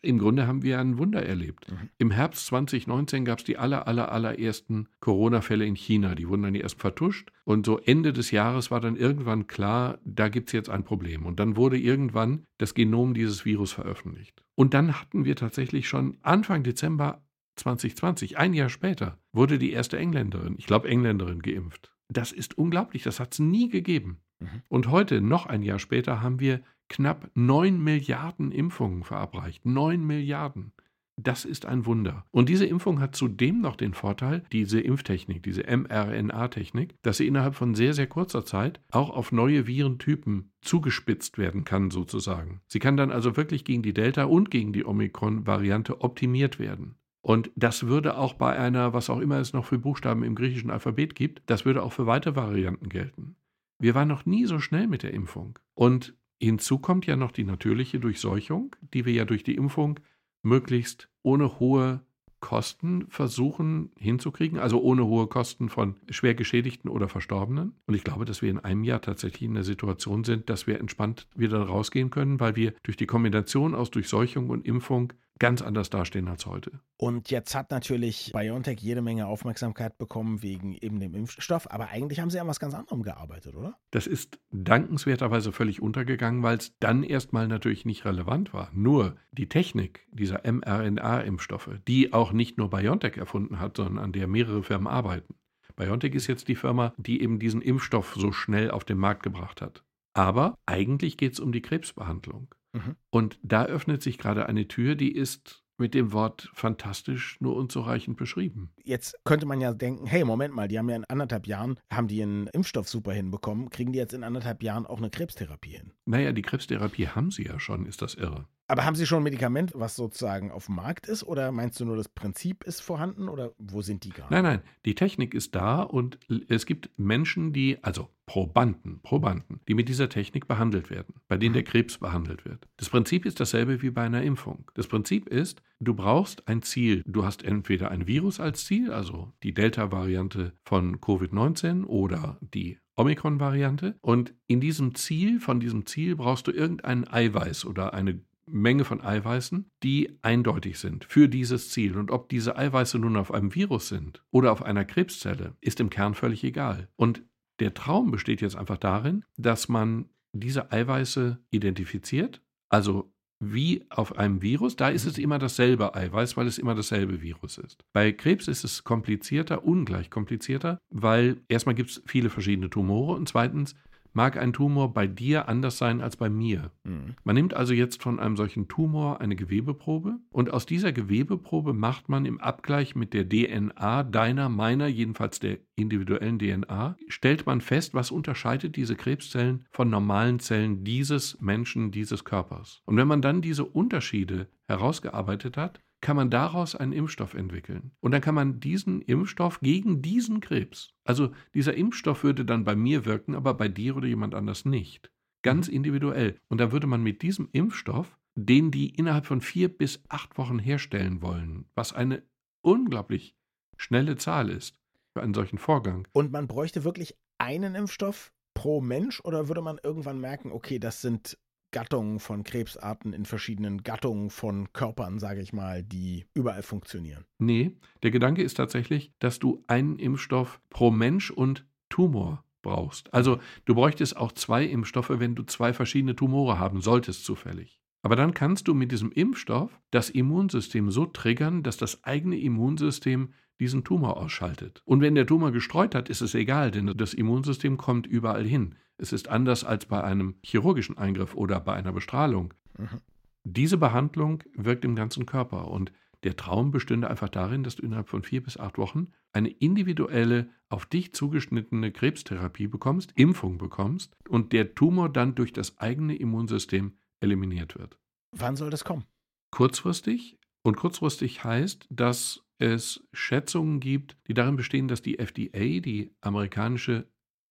im 0.00 0.18
Grunde 0.18 0.46
haben 0.46 0.62
wir 0.62 0.80
ein 0.80 0.98
Wunder 0.98 1.22
erlebt. 1.22 1.70
Mhm. 1.70 1.88
Im 1.98 2.10
Herbst 2.10 2.46
2019 2.46 3.26
gab 3.26 3.38
es 3.38 3.44
die 3.44 3.58
aller, 3.58 3.86
aller, 3.86 4.10
allerersten 4.10 4.88
Corona-Fälle 5.00 5.66
in 5.66 5.76
China. 5.76 6.14
Die 6.14 6.26
wurden 6.26 6.42
dann 6.42 6.54
erst 6.54 6.80
vertuscht. 6.80 7.30
Und 7.44 7.66
so 7.66 7.78
Ende 7.78 8.14
des 8.14 8.30
Jahres 8.30 8.70
war 8.70 8.80
dann 8.80 8.96
irgendwann 8.96 9.46
klar, 9.46 9.98
da 10.04 10.28
gibt 10.28 10.48
es 10.48 10.52
jetzt 10.52 10.70
ein 10.70 10.84
Problem. 10.84 11.26
Und 11.26 11.40
dann 11.40 11.56
wurde 11.56 11.78
irgendwann 11.78 12.46
das 12.58 12.72
Genom 12.72 13.12
dieses 13.12 13.44
Virus 13.44 13.72
veröffentlicht. 13.72 14.42
Und 14.54 14.72
dann 14.72 15.00
hatten 15.00 15.26
wir 15.26 15.36
tatsächlich 15.36 15.86
schon 15.86 16.16
Anfang 16.22 16.62
Dezember 16.62 17.22
2020, 17.56 18.38
ein 18.38 18.54
Jahr 18.54 18.70
später, 18.70 19.18
wurde 19.32 19.58
die 19.58 19.70
erste 19.70 19.96
Engländerin, 19.96 20.56
ich 20.58 20.66
glaube 20.66 20.88
Engländerin, 20.88 21.40
geimpft. 21.40 21.93
Das 22.14 22.32
ist 22.32 22.56
unglaublich, 22.56 23.02
das 23.02 23.20
hat 23.20 23.34
es 23.34 23.40
nie 23.40 23.68
gegeben. 23.68 24.18
Mhm. 24.38 24.62
Und 24.68 24.88
heute, 24.88 25.20
noch 25.20 25.46
ein 25.46 25.62
Jahr 25.62 25.78
später, 25.78 26.22
haben 26.22 26.40
wir 26.40 26.60
knapp 26.88 27.30
9 27.34 27.82
Milliarden 27.82 28.52
Impfungen 28.52 29.02
verabreicht. 29.02 29.66
9 29.66 30.04
Milliarden. 30.04 30.72
Das 31.16 31.44
ist 31.44 31.64
ein 31.64 31.86
Wunder. 31.86 32.24
Und 32.32 32.48
diese 32.48 32.66
Impfung 32.66 33.00
hat 33.00 33.14
zudem 33.14 33.60
noch 33.60 33.76
den 33.76 33.94
Vorteil, 33.94 34.44
diese 34.50 34.80
Impftechnik, 34.80 35.44
diese 35.44 35.62
mRNA-Technik, 35.62 36.96
dass 37.02 37.18
sie 37.18 37.28
innerhalb 37.28 37.54
von 37.54 37.74
sehr, 37.76 37.94
sehr 37.94 38.08
kurzer 38.08 38.44
Zeit 38.44 38.80
auch 38.90 39.10
auf 39.10 39.30
neue 39.30 39.68
Virentypen 39.68 40.50
zugespitzt 40.60 41.38
werden 41.38 41.64
kann, 41.64 41.90
sozusagen. 41.90 42.62
Sie 42.66 42.80
kann 42.80 42.96
dann 42.96 43.12
also 43.12 43.36
wirklich 43.36 43.64
gegen 43.64 43.82
die 43.82 43.94
Delta- 43.94 44.24
und 44.24 44.50
gegen 44.50 44.72
die 44.72 44.84
Omikron-Variante 44.84 46.00
optimiert 46.00 46.58
werden. 46.58 46.96
Und 47.24 47.50
das 47.56 47.86
würde 47.86 48.18
auch 48.18 48.34
bei 48.34 48.54
einer, 48.54 48.92
was 48.92 49.08
auch 49.08 49.18
immer 49.18 49.38
es 49.38 49.54
noch 49.54 49.64
für 49.64 49.78
Buchstaben 49.78 50.24
im 50.24 50.34
griechischen 50.34 50.70
Alphabet 50.70 51.14
gibt, 51.14 51.42
das 51.46 51.64
würde 51.64 51.82
auch 51.82 51.94
für 51.94 52.06
weitere 52.06 52.36
Varianten 52.36 52.90
gelten. 52.90 53.36
Wir 53.78 53.94
waren 53.94 54.08
noch 54.08 54.26
nie 54.26 54.44
so 54.44 54.58
schnell 54.58 54.86
mit 54.88 55.02
der 55.02 55.14
Impfung. 55.14 55.58
Und 55.72 56.14
Hinzu 56.38 56.78
kommt 56.78 57.06
ja 57.06 57.16
noch 57.16 57.32
die 57.32 57.44
natürliche 57.44 57.98
Durchseuchung, 57.98 58.76
die 58.92 59.06
wir 59.06 59.14
ja 59.14 59.24
durch 59.24 59.42
die 59.42 59.54
Impfung 59.54 60.00
möglichst 60.42 61.08
ohne 61.22 61.58
hohe 61.58 62.02
Kosten 62.40 63.06
versuchen 63.08 63.90
hinzukriegen, 63.98 64.58
also 64.58 64.82
ohne 64.82 65.06
hohe 65.06 65.26
Kosten 65.26 65.70
von 65.70 65.96
schwer 66.10 66.34
Geschädigten 66.34 66.90
oder 66.90 67.08
Verstorbenen. 67.08 67.72
Und 67.86 67.94
ich 67.94 68.04
glaube, 68.04 68.26
dass 68.26 68.42
wir 68.42 68.50
in 68.50 68.58
einem 68.58 68.84
Jahr 68.84 69.00
tatsächlich 69.00 69.44
in 69.44 69.54
der 69.54 69.64
Situation 69.64 70.24
sind, 70.24 70.50
dass 70.50 70.66
wir 70.66 70.78
entspannt 70.78 71.26
wieder 71.34 71.62
rausgehen 71.62 72.10
können, 72.10 72.38
weil 72.38 72.54
wir 72.54 72.74
durch 72.82 72.98
die 72.98 73.06
Kombination 73.06 73.74
aus 73.74 73.90
Durchseuchung 73.90 74.50
und 74.50 74.66
Impfung 74.66 75.14
ganz 75.38 75.62
anders 75.62 75.90
dastehen 75.90 76.28
als 76.28 76.46
heute. 76.46 76.80
Und 76.96 77.30
jetzt 77.30 77.54
hat 77.54 77.70
natürlich 77.70 78.32
BioNTech 78.32 78.80
jede 78.80 79.02
Menge 79.02 79.26
Aufmerksamkeit 79.26 79.98
bekommen 79.98 80.42
wegen 80.42 80.74
eben 80.74 81.00
dem 81.00 81.14
Impfstoff, 81.14 81.70
aber 81.70 81.88
eigentlich 81.88 82.20
haben 82.20 82.30
sie 82.30 82.40
an 82.40 82.46
was 82.46 82.60
ganz 82.60 82.74
anderem 82.74 83.02
gearbeitet, 83.02 83.56
oder? 83.56 83.76
Das 83.90 84.06
ist 84.06 84.38
dankenswerterweise 84.50 85.52
völlig 85.52 85.82
untergegangen, 85.82 86.42
weil 86.42 86.58
es 86.58 86.72
dann 86.78 87.02
erstmal 87.02 87.48
natürlich 87.48 87.84
nicht 87.84 88.04
relevant 88.04 88.52
war. 88.54 88.70
Nur 88.72 89.16
die 89.32 89.48
Technik 89.48 90.06
dieser 90.12 90.42
mRNA-Impfstoffe, 90.44 91.80
die 91.88 92.12
auch 92.12 92.32
nicht 92.32 92.58
nur 92.58 92.70
BioNTech 92.70 93.16
erfunden 93.16 93.58
hat, 93.58 93.76
sondern 93.76 93.98
an 93.98 94.12
der 94.12 94.28
mehrere 94.28 94.62
Firmen 94.62 94.86
arbeiten. 94.86 95.34
BioNTech 95.76 96.14
ist 96.14 96.28
jetzt 96.28 96.46
die 96.46 96.54
Firma, 96.54 96.94
die 96.96 97.20
eben 97.20 97.40
diesen 97.40 97.60
Impfstoff 97.60 98.14
so 98.14 98.30
schnell 98.30 98.70
auf 98.70 98.84
den 98.84 98.98
Markt 98.98 99.24
gebracht 99.24 99.60
hat. 99.60 99.82
Aber 100.12 100.56
eigentlich 100.66 101.16
geht 101.16 101.32
es 101.32 101.40
um 101.40 101.50
die 101.50 101.62
Krebsbehandlung. 101.62 102.54
Mhm. 102.74 102.96
Und 103.10 103.38
da 103.42 103.64
öffnet 103.64 104.02
sich 104.02 104.18
gerade 104.18 104.46
eine 104.46 104.68
Tür, 104.68 104.96
die 104.96 105.12
ist 105.12 105.64
mit 105.78 105.94
dem 105.94 106.12
Wort 106.12 106.50
fantastisch 106.52 107.40
nur 107.40 107.56
unzureichend 107.56 108.16
beschrieben. 108.16 108.73
Jetzt 108.86 109.16
könnte 109.24 109.46
man 109.46 109.60
ja 109.60 109.72
denken, 109.72 110.06
hey, 110.06 110.24
Moment 110.24 110.54
mal, 110.54 110.68
die 110.68 110.78
haben 110.78 110.90
ja 110.90 110.96
in 110.96 111.04
anderthalb 111.06 111.46
Jahren, 111.46 111.80
haben 111.90 112.06
die 112.06 112.22
einen 112.22 112.48
Impfstoff 112.48 112.88
super 112.88 113.12
hinbekommen, 113.12 113.70
kriegen 113.70 113.92
die 113.92 113.98
jetzt 113.98 114.12
in 114.12 114.22
anderthalb 114.22 114.62
Jahren 114.62 114.86
auch 114.86 114.98
eine 114.98 115.08
Krebstherapie 115.08 115.70
hin? 115.70 115.92
Naja, 116.04 116.32
die 116.32 116.42
Krebstherapie 116.42 117.08
haben 117.08 117.30
sie 117.30 117.46
ja 117.46 117.58
schon, 117.58 117.86
ist 117.86 118.02
das 118.02 118.14
irre. 118.14 118.46
Aber 118.66 118.86
haben 118.86 118.94
Sie 118.94 119.04
schon 119.04 119.18
ein 119.18 119.24
Medikament, 119.24 119.72
was 119.74 119.94
sozusagen 119.94 120.50
auf 120.50 120.66
dem 120.66 120.76
Markt 120.76 121.06
ist? 121.06 121.22
Oder 121.22 121.52
meinst 121.52 121.78
du 121.80 121.84
nur, 121.84 121.96
das 121.96 122.08
Prinzip 122.08 122.64
ist 122.64 122.80
vorhanden? 122.80 123.28
Oder 123.28 123.52
wo 123.58 123.82
sind 123.82 124.04
die 124.04 124.10
gerade? 124.10 124.32
Nein, 124.32 124.42
nein, 124.42 124.62
die 124.86 124.94
Technik 124.94 125.34
ist 125.34 125.54
da 125.54 125.82
und 125.82 126.18
es 126.48 126.64
gibt 126.64 126.90
Menschen, 126.96 127.52
die, 127.52 127.82
also 127.82 128.08
Probanden, 128.26 129.00
Probanden, 129.02 129.60
die 129.68 129.74
mit 129.74 129.90
dieser 129.90 130.08
Technik 130.08 130.48
behandelt 130.48 130.88
werden, 130.88 131.16
bei 131.28 131.36
denen 131.36 131.50
mhm. 131.50 131.56
der 131.56 131.64
Krebs 131.64 131.98
behandelt 131.98 132.46
wird. 132.46 132.66
Das 132.78 132.88
Prinzip 132.88 133.26
ist 133.26 133.38
dasselbe 133.38 133.82
wie 133.82 133.90
bei 133.90 134.02
einer 134.02 134.22
Impfung. 134.22 134.70
Das 134.74 134.86
Prinzip 134.86 135.28
ist, 135.28 135.60
du 135.84 135.94
brauchst 135.94 136.48
ein 136.48 136.62
Ziel. 136.62 137.02
Du 137.06 137.24
hast 137.24 137.42
entweder 137.42 137.90
ein 137.90 138.06
Virus 138.06 138.40
als 138.40 138.64
Ziel, 138.64 138.90
also 138.92 139.32
die 139.42 139.54
Delta-Variante 139.54 140.52
von 140.64 141.00
Covid-19 141.00 141.84
oder 141.84 142.38
die 142.40 142.78
Omikron-Variante. 142.96 143.96
Und 144.00 144.34
in 144.46 144.60
diesem 144.60 144.94
Ziel, 144.94 145.40
von 145.40 145.60
diesem 145.60 145.86
Ziel 145.86 146.16
brauchst 146.16 146.46
du 146.46 146.52
irgendein 146.52 147.06
Eiweiß 147.06 147.64
oder 147.66 147.94
eine 147.94 148.20
Menge 148.46 148.84
von 148.84 149.00
Eiweißen, 149.00 149.70
die 149.82 150.18
eindeutig 150.22 150.78
sind 150.78 151.04
für 151.04 151.28
dieses 151.28 151.70
Ziel. 151.70 151.96
Und 151.96 152.10
ob 152.10 152.28
diese 152.28 152.56
Eiweiße 152.56 152.98
nun 152.98 153.16
auf 153.16 153.32
einem 153.32 153.54
Virus 153.54 153.88
sind 153.88 154.22
oder 154.30 154.52
auf 154.52 154.62
einer 154.62 154.84
Krebszelle, 154.84 155.56
ist 155.60 155.80
im 155.80 155.90
Kern 155.90 156.14
völlig 156.14 156.44
egal. 156.44 156.88
Und 156.96 157.22
der 157.60 157.74
Traum 157.74 158.10
besteht 158.10 158.40
jetzt 158.40 158.56
einfach 158.56 158.78
darin, 158.78 159.24
dass 159.36 159.68
man 159.68 160.10
diese 160.32 160.72
Eiweiße 160.72 161.38
identifiziert, 161.50 162.42
also 162.68 163.13
wie 163.40 163.84
auf 163.90 164.16
einem 164.16 164.42
Virus, 164.42 164.76
da 164.76 164.88
ist 164.88 165.06
es 165.06 165.18
immer 165.18 165.38
dasselbe 165.38 165.94
Eiweiß, 165.94 166.36
weil 166.36 166.46
es 166.46 166.58
immer 166.58 166.74
dasselbe 166.74 167.20
Virus 167.22 167.58
ist. 167.58 167.84
Bei 167.92 168.12
Krebs 168.12 168.48
ist 168.48 168.64
es 168.64 168.84
komplizierter, 168.84 169.64
ungleich 169.64 170.10
komplizierter, 170.10 170.78
weil 170.90 171.42
erstmal 171.48 171.74
gibt 171.74 171.90
es 171.90 172.02
viele 172.06 172.30
verschiedene 172.30 172.70
Tumore 172.70 173.14
und 173.14 173.28
zweitens 173.28 173.74
mag 174.14 174.36
ein 174.36 174.52
Tumor 174.52 174.94
bei 174.94 175.06
dir 175.06 175.48
anders 175.48 175.78
sein 175.78 176.00
als 176.00 176.16
bei 176.16 176.30
mir. 176.30 176.70
Mhm. 176.84 177.14
Man 177.24 177.34
nimmt 177.34 177.54
also 177.54 177.74
jetzt 177.74 178.02
von 178.02 178.18
einem 178.18 178.36
solchen 178.36 178.68
Tumor 178.68 179.20
eine 179.20 179.36
Gewebeprobe 179.36 180.18
und 180.30 180.50
aus 180.50 180.66
dieser 180.66 180.92
Gewebeprobe 180.92 181.74
macht 181.74 182.08
man 182.08 182.24
im 182.24 182.40
Abgleich 182.40 182.94
mit 182.94 183.12
der 183.12 183.28
DNA 183.28 184.04
deiner, 184.04 184.48
meiner, 184.48 184.86
jedenfalls 184.86 185.40
der 185.40 185.58
individuellen 185.76 186.38
DNA, 186.38 186.96
stellt 187.08 187.46
man 187.46 187.60
fest, 187.60 187.94
was 187.94 188.10
unterscheidet 188.10 188.76
diese 188.76 188.96
Krebszellen 188.96 189.66
von 189.70 189.90
normalen 189.90 190.38
Zellen 190.38 190.84
dieses 190.84 191.40
Menschen, 191.40 191.90
dieses 191.90 192.24
Körpers. 192.24 192.82
Und 192.86 192.96
wenn 192.96 193.08
man 193.08 193.22
dann 193.22 193.42
diese 193.42 193.64
Unterschiede 193.64 194.48
herausgearbeitet 194.68 195.56
hat, 195.56 195.80
kann 196.04 196.16
man 196.16 196.30
daraus 196.30 196.76
einen 196.76 196.92
Impfstoff 196.92 197.32
entwickeln. 197.34 197.90
Und 198.00 198.12
dann 198.12 198.20
kann 198.20 198.34
man 198.34 198.60
diesen 198.60 199.00
Impfstoff 199.00 199.58
gegen 199.60 200.02
diesen 200.02 200.40
Krebs, 200.40 200.92
also 201.02 201.32
dieser 201.54 201.74
Impfstoff 201.74 202.22
würde 202.22 202.44
dann 202.44 202.64
bei 202.64 202.76
mir 202.76 203.06
wirken, 203.06 203.34
aber 203.34 203.54
bei 203.54 203.68
dir 203.68 203.96
oder 203.96 204.06
jemand 204.06 204.34
anders 204.34 204.66
nicht. 204.66 205.10
Ganz 205.42 205.66
individuell. 205.66 206.38
Und 206.48 206.58
dann 206.58 206.72
würde 206.72 206.86
man 206.86 207.02
mit 207.02 207.22
diesem 207.22 207.48
Impfstoff, 207.52 208.18
den 208.34 208.70
die 208.70 208.90
innerhalb 208.90 209.24
von 209.24 209.40
vier 209.40 209.68
bis 209.68 210.02
acht 210.08 210.36
Wochen 210.36 210.58
herstellen 210.58 211.22
wollen, 211.22 211.64
was 211.74 211.94
eine 211.94 212.22
unglaublich 212.60 213.34
schnelle 213.78 214.16
Zahl 214.16 214.50
ist 214.50 214.78
für 215.14 215.22
einen 215.22 215.34
solchen 215.34 215.58
Vorgang. 215.58 216.06
Und 216.12 216.32
man 216.32 216.46
bräuchte 216.46 216.84
wirklich 216.84 217.16
einen 217.38 217.74
Impfstoff 217.74 218.30
pro 218.52 218.82
Mensch 218.82 219.20
oder 219.24 219.48
würde 219.48 219.62
man 219.62 219.80
irgendwann 219.82 220.20
merken, 220.20 220.52
okay, 220.52 220.78
das 220.78 221.00
sind 221.00 221.38
Gattungen 221.74 222.20
von 222.20 222.44
Krebsarten 222.44 223.12
in 223.12 223.24
verschiedenen 223.24 223.82
Gattungen 223.82 224.30
von 224.30 224.72
Körpern, 224.72 225.18
sage 225.18 225.40
ich 225.40 225.52
mal, 225.52 225.82
die 225.82 226.24
überall 226.32 226.62
funktionieren. 226.62 227.24
Nee, 227.38 227.72
der 228.04 228.12
Gedanke 228.12 228.44
ist 228.44 228.54
tatsächlich, 228.54 229.12
dass 229.18 229.40
du 229.40 229.64
einen 229.66 229.98
Impfstoff 229.98 230.60
pro 230.70 230.92
Mensch 230.92 231.32
und 231.32 231.66
Tumor 231.88 232.44
brauchst. 232.62 233.12
Also 233.12 233.40
du 233.64 233.74
bräuchtest 233.74 234.16
auch 234.16 234.30
zwei 234.30 234.64
Impfstoffe, 234.64 235.10
wenn 235.10 235.34
du 235.34 235.42
zwei 235.42 235.72
verschiedene 235.72 236.14
Tumore 236.14 236.60
haben 236.60 236.80
solltest, 236.80 237.24
zufällig. 237.24 237.80
Aber 238.02 238.14
dann 238.14 238.34
kannst 238.34 238.68
du 238.68 238.74
mit 238.74 238.92
diesem 238.92 239.10
Impfstoff 239.10 239.76
das 239.90 240.10
Immunsystem 240.10 240.92
so 240.92 241.06
triggern, 241.06 241.64
dass 241.64 241.76
das 241.76 242.04
eigene 242.04 242.38
Immunsystem 242.38 243.32
diesen 243.58 243.82
Tumor 243.82 244.16
ausschaltet. 244.16 244.80
Und 244.84 245.00
wenn 245.00 245.16
der 245.16 245.26
Tumor 245.26 245.50
gestreut 245.50 245.96
hat, 245.96 246.08
ist 246.08 246.20
es 246.20 246.36
egal, 246.36 246.70
denn 246.70 246.92
das 246.96 247.14
Immunsystem 247.14 247.78
kommt 247.78 248.06
überall 248.06 248.44
hin. 248.44 248.76
Es 248.96 249.12
ist 249.12 249.28
anders 249.28 249.64
als 249.64 249.86
bei 249.86 250.02
einem 250.02 250.36
chirurgischen 250.42 250.98
Eingriff 250.98 251.34
oder 251.34 251.60
bei 251.60 251.74
einer 251.74 251.92
Bestrahlung. 251.92 252.54
Mhm. 252.78 253.00
Diese 253.44 253.76
Behandlung 253.76 254.42
wirkt 254.54 254.84
im 254.84 254.94
ganzen 254.94 255.26
Körper 255.26 255.68
und 255.68 255.92
der 256.22 256.36
Traum 256.36 256.70
bestünde 256.70 257.10
einfach 257.10 257.28
darin, 257.28 257.62
dass 257.62 257.76
du 257.76 257.82
innerhalb 257.82 258.08
von 258.08 258.22
vier 258.22 258.42
bis 258.42 258.56
acht 258.56 258.78
Wochen 258.78 259.08
eine 259.32 259.50
individuelle, 259.50 260.48
auf 260.70 260.86
dich 260.86 261.12
zugeschnittene 261.12 261.92
Krebstherapie 261.92 262.66
bekommst, 262.66 263.12
Impfung 263.14 263.58
bekommst 263.58 264.16
und 264.28 264.52
der 264.52 264.74
Tumor 264.74 265.10
dann 265.10 265.34
durch 265.34 265.52
das 265.52 265.78
eigene 265.78 266.16
Immunsystem 266.16 266.96
eliminiert 267.20 267.76
wird. 267.78 267.98
Wann 268.32 268.56
soll 268.56 268.70
das 268.70 268.84
kommen? 268.84 269.04
Kurzfristig. 269.50 270.38
Und 270.62 270.76
kurzfristig 270.76 271.44
heißt, 271.44 271.86
dass 271.90 272.42
es 272.58 273.06
Schätzungen 273.12 273.80
gibt, 273.80 274.16
die 274.26 274.34
darin 274.34 274.56
bestehen, 274.56 274.88
dass 274.88 275.02
die 275.02 275.18
FDA, 275.18 275.80
die 275.80 276.14
amerikanische 276.22 277.06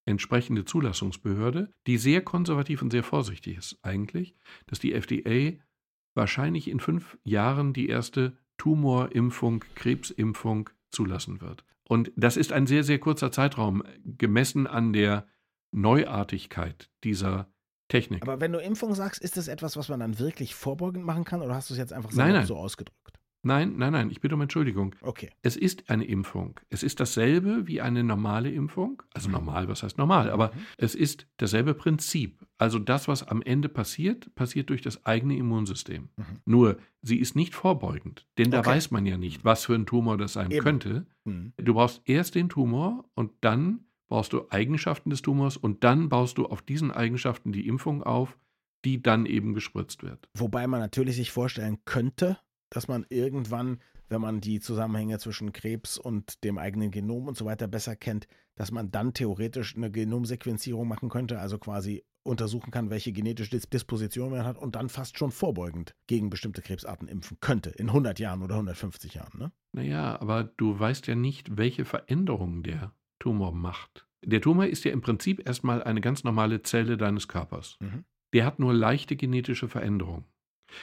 entsprechende 0.06 0.66
Zulassungsbehörde, 0.66 1.72
die 1.88 1.98
sehr 1.98 2.22
konservativ 2.22 2.82
und 2.82 2.92
sehr 2.92 3.04
vorsichtig 3.04 3.58
ist 3.58 3.78
eigentlich, 3.82 4.36
dass 4.68 4.80
die 4.80 4.94
FDA 4.94 5.58
wahrscheinlich 6.16 6.70
in 6.70 6.80
fünf 6.80 7.18
Jahren 7.24 7.74
die 7.74 7.90
erste 7.90 8.38
Tumorimpfung, 8.58 9.64
Krebsimpfung 9.76 10.70
zulassen 10.92 11.42
wird. 11.42 11.66
Und 11.88 12.12
das 12.16 12.38
ist 12.38 12.52
ein 12.54 12.68
sehr, 12.68 12.84
sehr 12.84 13.00
kurzer 13.00 13.32
Zeitraum, 13.32 13.84
gemessen 14.04 14.68
an 14.68 14.94
der 14.94 15.28
Neuartigkeit 15.72 16.90
dieser 17.04 17.52
Technik. 17.88 18.24
Aber 18.24 18.40
wenn 18.40 18.52
du 18.52 18.60
Impfung 18.60 18.96
sagst, 18.96 19.22
ist 19.22 19.38
das 19.38 19.48
etwas, 19.48 19.76
was 19.76 19.90
man 19.90 20.00
dann 20.00 20.20
wirklich 20.20 20.56
vorbeugend 20.56 21.06
machen 21.06 21.26
kann 21.26 21.42
oder 21.42 21.56
hast 21.56 21.70
du 21.70 21.74
es 21.74 21.78
jetzt 21.78 21.94
einfach 21.94 22.12
nein, 22.14 22.34
nein. 22.34 22.46
so 22.46 22.56
ausgedrückt? 22.56 23.20
Nein, 23.46 23.76
nein, 23.78 23.92
nein, 23.92 24.10
ich 24.10 24.22
bitte 24.22 24.36
um 24.36 24.42
Entschuldigung. 24.42 24.96
Okay. 25.02 25.30
Es 25.42 25.58
ist 25.58 25.90
eine 25.90 26.06
Impfung. 26.06 26.60
Es 26.70 26.82
ist 26.82 27.02
dasselbe 27.02 27.68
wie 27.68 27.82
eine 27.82 28.04
normale 28.04 28.50
Impfung. 28.50 29.04
Also 29.14 29.28
mhm. 29.28 29.34
normal, 29.34 29.68
was 29.68 29.84
heißt 29.84 29.98
normal? 29.98 30.30
Aber 30.30 30.48
mhm. 30.48 30.60
es 30.78 30.96
ist 30.96 31.28
dasselbe 31.38 31.74
Prinzip. 31.74 32.46
Also 32.58 32.80
das, 32.80 33.10
was 33.10 33.28
am 33.28 33.42
Ende 33.42 33.68
passiert, 33.68 34.34
passiert 34.36 34.70
durch 34.70 34.82
das 34.82 35.06
eigene 35.06 35.36
Immunsystem. 35.36 36.10
Mhm. 36.16 36.24
Nur, 36.46 36.78
sie 37.02 37.18
ist 37.18 37.36
nicht 37.36 37.54
vorbeugend, 37.54 38.26
denn 38.38 38.50
da 38.50 38.66
weiß 38.66 38.92
man 38.92 39.06
ja 39.06 39.18
nicht, 39.18 39.44
was 39.44 39.66
für 39.66 39.76
ein 39.76 39.86
Tumor 39.86 40.18
das 40.18 40.34
sein 40.34 40.50
Eben. 40.50 40.64
könnte. 40.64 41.06
Mhm. 41.26 41.52
Du 41.58 41.74
brauchst 41.74 42.02
erst 42.06 42.36
den 42.36 42.48
Tumor 42.48 43.04
und 43.14 43.32
dann 43.42 43.82
brauchst 44.08 44.32
du 44.32 44.46
Eigenschaften 44.52 45.10
des 45.10 45.22
Tumors 45.22 45.58
und 45.58 45.84
dann 45.84 46.08
baust 46.08 46.38
du 46.38 46.46
auf 46.46 46.62
diesen 46.62 46.92
Eigenschaften 46.92 47.52
die 47.52 47.68
Impfung 47.68 48.04
auf, 48.04 48.38
die 48.86 49.02
dann 49.02 49.26
eben 49.26 49.54
gespritzt 49.54 50.04
wird. 50.04 50.30
Wobei 50.34 50.68
man 50.68 50.80
natürlich 50.80 51.16
sich 51.16 51.32
vorstellen 51.32 51.80
könnte, 51.86 52.38
dass 52.74 52.88
man 52.88 53.06
irgendwann, 53.10 53.80
wenn 54.10 54.22
man 54.22 54.42
die 54.42 54.60
Zusammenhänge 54.60 55.20
zwischen 55.20 55.54
Krebs 55.54 55.98
und 56.00 56.44
dem 56.44 56.58
eigenen 56.58 56.90
Genom 56.90 57.28
und 57.28 57.38
so 57.38 57.46
weiter 57.46 57.68
besser 57.68 57.96
kennt, 57.96 58.28
dass 58.56 58.72
man 58.72 58.92
dann 58.92 59.14
theoretisch 59.14 59.76
eine 59.76 59.92
Genomsequenzierung 59.92 60.88
machen 60.88 61.10
könnte, 61.10 61.40
also 61.40 61.60
quasi 61.60 62.04
untersuchen 62.24 62.72
kann, 62.72 62.90
welche 62.90 63.12
genetische 63.12 63.60
Disposition 63.60 64.32
man 64.32 64.46
hat 64.46 64.58
und 64.58 64.76
dann 64.76 64.90
fast 64.90 65.20
schon 65.20 65.32
vorbeugend 65.32 65.94
gegen 66.08 66.30
bestimmte 66.30 66.62
Krebsarten 66.62 67.08
impfen 67.08 67.38
könnte, 67.42 67.70
in 67.70 67.90
100 67.90 68.18
Jahren 68.20 68.42
oder 68.42 68.56
150 68.56 69.14
Jahren. 69.14 69.38
Ne? 69.38 69.52
Naja, 69.74 70.20
aber 70.20 70.44
du 70.44 70.80
weißt 70.80 71.06
ja 71.08 71.16
nicht, 71.16 71.58
welche 71.58 71.86
Veränderungen 71.86 72.64
der 72.64 72.94
Tumor 73.20 73.54
macht. 73.54 74.08
Der 74.26 74.42
Tumor 74.42 74.66
ist 74.66 74.84
ja 74.86 74.92
im 74.92 75.02
Prinzip 75.02 75.46
erstmal 75.46 75.84
eine 75.84 76.02
ganz 76.02 76.24
normale 76.24 76.64
Zelle 76.64 76.98
deines 76.98 77.28
Körpers. 77.28 77.78
Mhm. 77.82 78.06
Der 78.34 78.46
hat 78.46 78.58
nur 78.58 78.74
leichte 78.74 79.16
genetische 79.16 79.68
Veränderungen. 79.68 80.26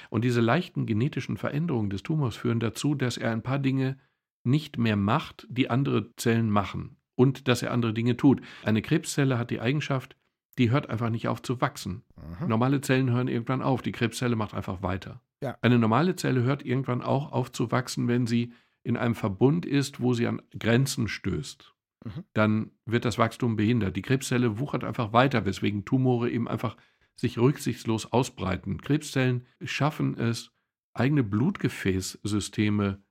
Und 0.09 0.24
diese 0.24 0.40
leichten 0.40 0.87
genetischen 0.87 1.37
Veränderungen 1.37 1.90
des 1.90 2.03
Tumors 2.03 2.37
führen 2.37 2.61
dazu, 2.61 2.94
dass 2.94 3.16
er 3.16 3.33
ein 3.33 3.42
paar 3.42 3.59
Dinge 3.59 3.98
nicht 4.44 4.79
mehr 4.79 4.96
macht, 4.96 5.46
die 5.50 5.70
andere 5.70 6.14
Zellen 6.16 6.50
machen 6.50 6.96
und 7.14 7.48
dass 7.48 7.62
er 7.62 7.72
andere 7.72 7.92
Dinge 7.92 8.16
tut. 8.16 8.40
Eine 8.64 8.83
Krebszelle 8.83 9.38
hat 9.38 9.50
die 9.50 9.61
Eigenschaft, 9.61 10.16
die 10.59 10.70
hört 10.70 10.88
einfach 10.88 11.11
nicht 11.11 11.29
auf 11.29 11.42
zu 11.42 11.61
wachsen. 11.61 12.03
Aha. 12.16 12.46
Normale 12.46 12.81
Zellen 12.81 13.11
hören 13.11 13.29
irgendwann 13.29 13.62
auf, 13.62 13.83
die 13.83 13.92
Krebszelle 13.92 14.37
macht 14.37 14.55
einfach 14.55 14.83
weiter. 14.83 15.20
Ja. 15.42 15.57
Eine 15.62 15.79
normale 15.79 16.16
Zelle 16.16 16.42
hört 16.42 16.64
irgendwann 16.64 17.03
auch 17.03 17.33
auf 17.33 17.53
zu 17.53 17.70
wachsen, 17.70 18.09
wenn 18.09 18.26
sie 18.26 18.53
in 18.83 18.96
einem 18.96 19.14
Verbund 19.14 19.66
ist, 19.66 20.00
wo 20.00 20.14
sie 20.14 20.26
an 20.26 20.42
Grenzen 20.59 21.09
stößt. 21.09 21.74
Mhm. 22.05 22.24
Dann 22.33 22.70
wird 22.87 23.05
das 23.05 23.18
Wachstum 23.18 23.57
behindert. 23.57 23.96
Die 23.96 24.03
Krebszelle 24.03 24.59
wuchert 24.59 24.85
einfach 24.85 25.12
weiter, 25.12 25.44
weswegen 25.44 25.85
Tumore 25.85 26.31
eben 26.31 26.48
einfach 26.48 26.76
sich 27.20 27.38
rücksichtslos 27.38 28.12
ausbreiten. 28.12 28.80
Krebszellen 28.80 29.46
schaffen 29.62 30.16
es, 30.18 30.50
eigene 30.94 31.22
Blutgefäßsysteme 31.22 33.02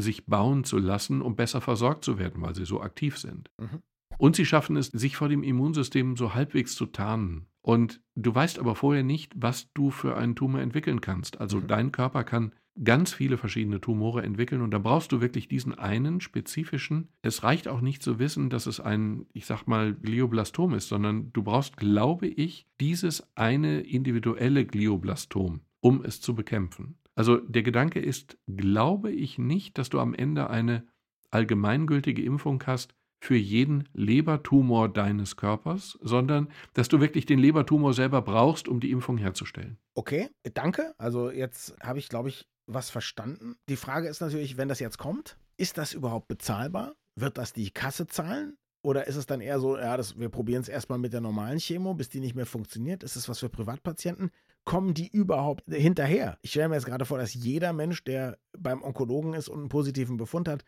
sich 0.00 0.26
bauen 0.26 0.64
zu 0.64 0.78
lassen, 0.78 1.22
um 1.22 1.36
besser 1.36 1.60
versorgt 1.60 2.04
zu 2.04 2.18
werden, 2.18 2.40
weil 2.42 2.54
sie 2.54 2.64
so 2.64 2.80
aktiv 2.80 3.18
sind. 3.18 3.50
Mhm. 3.58 3.82
Und 4.16 4.36
sie 4.36 4.46
schaffen 4.46 4.76
es, 4.76 4.86
sich 4.86 5.16
vor 5.16 5.28
dem 5.28 5.42
Immunsystem 5.42 6.16
so 6.16 6.34
halbwegs 6.34 6.74
zu 6.74 6.86
tarnen. 6.86 7.46
Und 7.68 8.00
du 8.14 8.34
weißt 8.34 8.58
aber 8.60 8.74
vorher 8.74 9.02
nicht, 9.02 9.34
was 9.36 9.70
du 9.74 9.90
für 9.90 10.16
einen 10.16 10.34
Tumor 10.34 10.62
entwickeln 10.62 11.02
kannst. 11.02 11.38
Also 11.38 11.58
mhm. 11.58 11.66
dein 11.66 11.92
Körper 11.92 12.24
kann 12.24 12.54
ganz 12.82 13.12
viele 13.12 13.36
verschiedene 13.36 13.78
Tumore 13.78 14.22
entwickeln 14.22 14.62
und 14.62 14.70
dann 14.70 14.82
brauchst 14.82 15.12
du 15.12 15.20
wirklich 15.20 15.48
diesen 15.48 15.74
einen 15.74 16.22
spezifischen. 16.22 17.08
Es 17.20 17.42
reicht 17.42 17.68
auch 17.68 17.82
nicht 17.82 18.02
zu 18.02 18.18
wissen, 18.18 18.48
dass 18.48 18.64
es 18.64 18.80
ein, 18.80 19.26
ich 19.34 19.44
sag 19.44 19.66
mal, 19.66 19.92
Glioblastom 19.92 20.72
ist, 20.72 20.88
sondern 20.88 21.30
du 21.34 21.42
brauchst, 21.42 21.76
glaube 21.76 22.26
ich, 22.26 22.66
dieses 22.80 23.28
eine 23.36 23.80
individuelle 23.80 24.64
Glioblastom, 24.64 25.60
um 25.80 26.02
es 26.02 26.22
zu 26.22 26.34
bekämpfen. 26.34 26.96
Also 27.16 27.36
der 27.36 27.64
Gedanke 27.64 28.00
ist, 28.00 28.38
glaube 28.46 29.12
ich 29.12 29.36
nicht, 29.36 29.76
dass 29.76 29.90
du 29.90 30.00
am 30.00 30.14
Ende 30.14 30.48
eine 30.48 30.86
allgemeingültige 31.30 32.22
Impfung 32.22 32.62
hast, 32.66 32.94
für 33.20 33.36
jeden 33.36 33.88
Lebertumor 33.92 34.88
deines 34.88 35.36
Körpers, 35.36 35.98
sondern 36.02 36.48
dass 36.74 36.88
du 36.88 37.00
wirklich 37.00 37.26
den 37.26 37.38
Lebertumor 37.38 37.92
selber 37.94 38.22
brauchst, 38.22 38.68
um 38.68 38.80
die 38.80 38.90
Impfung 38.90 39.18
herzustellen. 39.18 39.78
Okay, 39.94 40.30
danke. 40.54 40.94
Also 40.98 41.30
jetzt 41.30 41.74
habe 41.82 41.98
ich, 41.98 42.08
glaube 42.08 42.28
ich, 42.28 42.46
was 42.66 42.90
verstanden. 42.90 43.56
Die 43.68 43.76
Frage 43.76 44.08
ist 44.08 44.20
natürlich, 44.20 44.56
wenn 44.56 44.68
das 44.68 44.78
jetzt 44.78 44.98
kommt, 44.98 45.36
ist 45.56 45.78
das 45.78 45.94
überhaupt 45.94 46.28
bezahlbar? 46.28 46.94
Wird 47.16 47.38
das 47.38 47.52
die 47.52 47.70
Kasse 47.70 48.06
zahlen? 48.06 48.56
Oder 48.82 49.08
ist 49.08 49.16
es 49.16 49.26
dann 49.26 49.40
eher 49.40 49.58
so, 49.58 49.76
ja, 49.76 49.96
das, 49.96 50.18
wir 50.18 50.28
probieren 50.28 50.62
es 50.62 50.68
erstmal 50.68 50.98
mit 50.98 51.12
der 51.12 51.20
normalen 51.20 51.58
Chemo, 51.58 51.94
bis 51.94 52.08
die 52.08 52.20
nicht 52.20 52.36
mehr 52.36 52.46
funktioniert? 52.46 53.02
Ist 53.02 53.16
es 53.16 53.28
was 53.28 53.40
für 53.40 53.48
Privatpatienten? 53.48 54.30
Kommen 54.64 54.94
die 54.94 55.08
überhaupt 55.08 55.64
hinterher? 55.66 56.38
Ich 56.42 56.50
stelle 56.50 56.68
mir 56.68 56.76
jetzt 56.76 56.86
gerade 56.86 57.04
vor, 57.04 57.18
dass 57.18 57.34
jeder 57.34 57.72
Mensch, 57.72 58.04
der 58.04 58.38
beim 58.56 58.82
Onkologen 58.82 59.34
ist 59.34 59.48
und 59.48 59.58
einen 59.58 59.68
positiven 59.68 60.16
Befund 60.16 60.46
hat, 60.46 60.64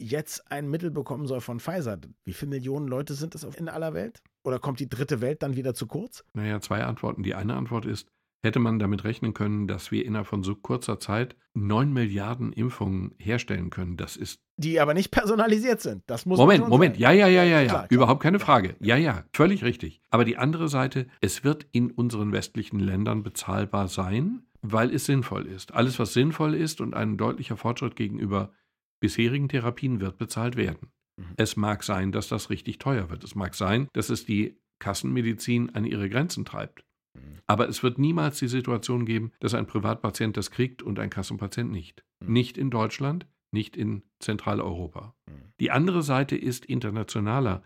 jetzt 0.00 0.50
ein 0.50 0.68
Mittel 0.68 0.90
bekommen 0.90 1.26
soll 1.26 1.40
von 1.40 1.60
Pfizer. 1.60 1.98
Wie 2.24 2.32
viele 2.32 2.50
Millionen 2.50 2.88
Leute 2.88 3.14
sind 3.14 3.34
es 3.34 3.44
in 3.44 3.68
aller 3.68 3.94
Welt? 3.94 4.22
Oder 4.42 4.58
kommt 4.58 4.80
die 4.80 4.88
dritte 4.88 5.20
Welt 5.20 5.42
dann 5.42 5.56
wieder 5.56 5.74
zu 5.74 5.86
kurz? 5.86 6.24
Naja, 6.32 6.60
zwei 6.60 6.84
Antworten. 6.84 7.22
Die 7.22 7.34
eine 7.34 7.54
Antwort 7.54 7.84
ist, 7.84 8.08
hätte 8.42 8.58
man 8.58 8.78
damit 8.78 9.04
rechnen 9.04 9.34
können, 9.34 9.66
dass 9.66 9.90
wir 9.90 10.04
innerhalb 10.04 10.26
von 10.26 10.42
so 10.42 10.54
kurzer 10.54 10.98
Zeit 10.98 11.36
neun 11.52 11.92
Milliarden 11.92 12.52
Impfungen 12.52 13.14
herstellen 13.18 13.70
können. 13.70 13.96
Das 13.96 14.16
ist. 14.16 14.40
Die 14.56 14.80
aber 14.80 14.94
nicht 14.94 15.10
personalisiert 15.10 15.80
sind. 15.80 16.02
Das 16.06 16.26
muss 16.26 16.38
Moment, 16.38 16.68
Moment. 16.68 16.94
Sein. 16.96 17.02
Ja, 17.02 17.12
ja, 17.12 17.26
ja, 17.26 17.44
ja, 17.44 17.60
ja. 17.60 17.68
Klar, 17.68 17.86
Überhaupt 17.90 18.22
keine 18.22 18.38
Frage. 18.38 18.76
Ja, 18.80 18.96
ja. 18.96 19.24
Völlig 19.32 19.62
richtig. 19.64 20.00
Aber 20.10 20.24
die 20.24 20.38
andere 20.38 20.68
Seite, 20.68 21.06
es 21.20 21.44
wird 21.44 21.66
in 21.72 21.90
unseren 21.90 22.32
westlichen 22.32 22.80
Ländern 22.80 23.22
bezahlbar 23.22 23.88
sein, 23.88 24.42
weil 24.62 24.92
es 24.94 25.06
sinnvoll 25.06 25.46
ist. 25.46 25.74
Alles, 25.74 25.98
was 25.98 26.12
sinnvoll 26.12 26.54
ist 26.54 26.80
und 26.80 26.94
ein 26.94 27.16
deutlicher 27.16 27.56
Fortschritt 27.56 27.96
gegenüber 27.96 28.52
bisherigen 29.00 29.48
Therapien 29.48 30.00
wird 30.00 30.18
bezahlt 30.18 30.56
werden. 30.56 30.92
Mhm. 31.16 31.34
Es 31.36 31.56
mag 31.56 31.82
sein, 31.82 32.12
dass 32.12 32.28
das 32.28 32.50
richtig 32.50 32.78
teuer 32.78 33.10
wird. 33.10 33.24
Es 33.24 33.34
mag 33.34 33.54
sein, 33.54 33.88
dass 33.92 34.10
es 34.10 34.24
die 34.24 34.58
Kassenmedizin 34.78 35.74
an 35.74 35.84
ihre 35.84 36.08
Grenzen 36.08 36.44
treibt. 36.44 36.84
Mhm. 37.14 37.38
Aber 37.46 37.68
es 37.68 37.82
wird 37.82 37.98
niemals 37.98 38.38
die 38.38 38.48
Situation 38.48 39.04
geben, 39.04 39.32
dass 39.40 39.54
ein 39.54 39.66
Privatpatient 39.66 40.36
das 40.36 40.50
kriegt 40.50 40.82
und 40.82 40.98
ein 40.98 41.10
Kassenpatient 41.10 41.70
nicht. 41.70 42.04
Mhm. 42.20 42.32
Nicht 42.32 42.58
in 42.58 42.70
Deutschland, 42.70 43.26
nicht 43.52 43.76
in 43.76 44.02
Zentraleuropa. 44.20 45.14
Mhm. 45.26 45.52
Die 45.60 45.70
andere 45.70 46.02
Seite 46.02 46.36
ist 46.36 46.64
internationaler. 46.66 47.62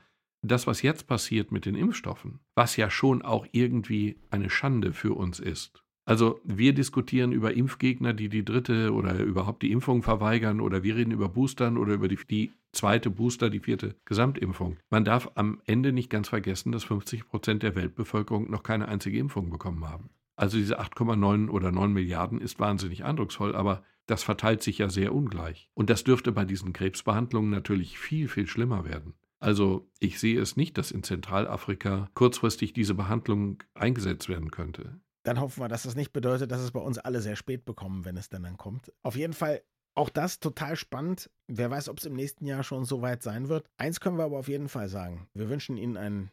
Das, 0.46 0.66
was 0.66 0.82
jetzt 0.82 1.06
passiert 1.06 1.52
mit 1.52 1.64
den 1.64 1.74
Impfstoffen, 1.74 2.40
was 2.54 2.76
ja 2.76 2.90
schon 2.90 3.22
auch 3.22 3.46
irgendwie 3.52 4.20
eine 4.30 4.50
Schande 4.50 4.92
für 4.92 5.14
uns 5.14 5.40
ist, 5.40 5.83
also 6.04 6.40
wir 6.44 6.74
diskutieren 6.74 7.32
über 7.32 7.54
Impfgegner, 7.54 8.12
die 8.12 8.28
die 8.28 8.44
dritte 8.44 8.92
oder 8.92 9.18
überhaupt 9.20 9.62
die 9.62 9.72
Impfung 9.72 10.02
verweigern 10.02 10.60
oder 10.60 10.82
wir 10.82 10.96
reden 10.96 11.12
über 11.12 11.28
Boostern 11.28 11.78
oder 11.78 11.94
über 11.94 12.08
die, 12.08 12.18
die 12.28 12.52
zweite 12.72 13.08
Booster, 13.08 13.48
die 13.48 13.60
vierte 13.60 13.94
Gesamtimpfung. 14.04 14.76
Man 14.90 15.04
darf 15.04 15.30
am 15.34 15.60
Ende 15.64 15.92
nicht 15.92 16.10
ganz 16.10 16.28
vergessen, 16.28 16.72
dass 16.72 16.84
50 16.84 17.26
Prozent 17.26 17.62
der 17.62 17.74
Weltbevölkerung 17.74 18.50
noch 18.50 18.62
keine 18.62 18.88
einzige 18.88 19.18
Impfung 19.18 19.48
bekommen 19.48 19.88
haben. 19.88 20.10
Also 20.36 20.58
diese 20.58 20.80
8,9 20.80 21.48
oder 21.48 21.72
9 21.72 21.92
Milliarden 21.92 22.40
ist 22.40 22.58
wahnsinnig 22.58 23.04
eindrucksvoll, 23.04 23.54
aber 23.54 23.82
das 24.06 24.22
verteilt 24.22 24.62
sich 24.62 24.78
ja 24.78 24.90
sehr 24.90 25.14
ungleich. 25.14 25.70
Und 25.74 25.88
das 25.88 26.04
dürfte 26.04 26.32
bei 26.32 26.44
diesen 26.44 26.72
Krebsbehandlungen 26.72 27.50
natürlich 27.50 27.98
viel, 27.98 28.28
viel 28.28 28.46
schlimmer 28.46 28.84
werden. 28.84 29.14
Also 29.40 29.88
ich 30.00 30.18
sehe 30.18 30.40
es 30.40 30.56
nicht, 30.56 30.76
dass 30.76 30.90
in 30.90 31.02
Zentralafrika 31.02 32.10
kurzfristig 32.14 32.72
diese 32.72 32.94
Behandlung 32.94 33.62
eingesetzt 33.74 34.28
werden 34.28 34.50
könnte. 34.50 35.00
Dann 35.24 35.40
hoffen 35.40 35.60
wir, 35.62 35.68
dass 35.68 35.84
das 35.84 35.96
nicht 35.96 36.12
bedeutet, 36.12 36.52
dass 36.52 36.60
es 36.60 36.70
bei 36.70 36.80
uns 36.80 36.98
alle 36.98 37.20
sehr 37.20 37.36
spät 37.36 37.64
bekommen, 37.64 38.04
wenn 38.04 38.16
es 38.16 38.28
dann 38.28 38.42
dann 38.42 38.56
kommt. 38.56 38.92
Auf 39.02 39.16
jeden 39.16 39.32
Fall 39.32 39.62
auch 39.94 40.10
das 40.10 40.38
total 40.38 40.76
spannend. 40.76 41.30
Wer 41.46 41.70
weiß, 41.70 41.88
ob 41.88 41.98
es 41.98 42.04
im 42.04 42.14
nächsten 42.14 42.46
Jahr 42.46 42.62
schon 42.62 42.84
so 42.84 43.00
weit 43.00 43.22
sein 43.22 43.48
wird. 43.48 43.66
Eins 43.78 44.00
können 44.00 44.18
wir 44.18 44.24
aber 44.24 44.38
auf 44.38 44.48
jeden 44.48 44.68
Fall 44.68 44.88
sagen. 44.88 45.28
Wir 45.34 45.48
wünschen 45.48 45.76
Ihnen 45.76 45.96
ein 45.96 46.30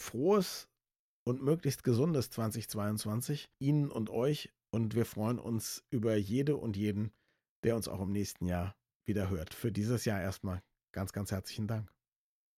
frohes 0.00 0.68
und 1.24 1.42
möglichst 1.42 1.84
gesundes 1.84 2.30
2022. 2.30 3.50
Ihnen 3.58 3.90
und 3.90 4.10
euch. 4.10 4.50
Und 4.70 4.94
wir 4.94 5.04
freuen 5.04 5.38
uns 5.38 5.84
über 5.90 6.16
jede 6.16 6.56
und 6.56 6.76
jeden, 6.76 7.12
der 7.62 7.76
uns 7.76 7.86
auch 7.86 8.00
im 8.00 8.12
nächsten 8.12 8.46
Jahr 8.46 8.74
wieder 9.06 9.28
hört. 9.28 9.54
Für 9.54 9.70
dieses 9.70 10.04
Jahr 10.04 10.20
erstmal 10.20 10.62
ganz, 10.92 11.12
ganz 11.12 11.30
herzlichen 11.30 11.68
Dank. 11.68 11.92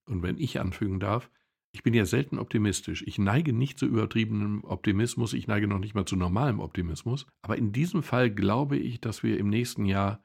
Und 0.06 0.22
wenn 0.22 0.38
ich 0.38 0.60
anfügen 0.60 1.00
darf, 1.00 1.30
ich 1.74 1.82
bin 1.82 1.92
ja 1.92 2.06
selten 2.06 2.38
optimistisch. 2.38 3.02
Ich 3.04 3.18
neige 3.18 3.52
nicht 3.52 3.80
zu 3.80 3.86
übertriebenem 3.86 4.62
Optimismus, 4.62 5.32
ich 5.32 5.48
neige 5.48 5.66
noch 5.66 5.80
nicht 5.80 5.94
mal 5.94 6.06
zu 6.06 6.14
normalem 6.14 6.60
Optimismus. 6.60 7.26
Aber 7.42 7.58
in 7.58 7.72
diesem 7.72 8.04
Fall 8.04 8.30
glaube 8.30 8.76
ich, 8.76 9.00
dass 9.00 9.24
wir 9.24 9.38
im 9.38 9.48
nächsten 9.50 9.84
Jahr 9.84 10.22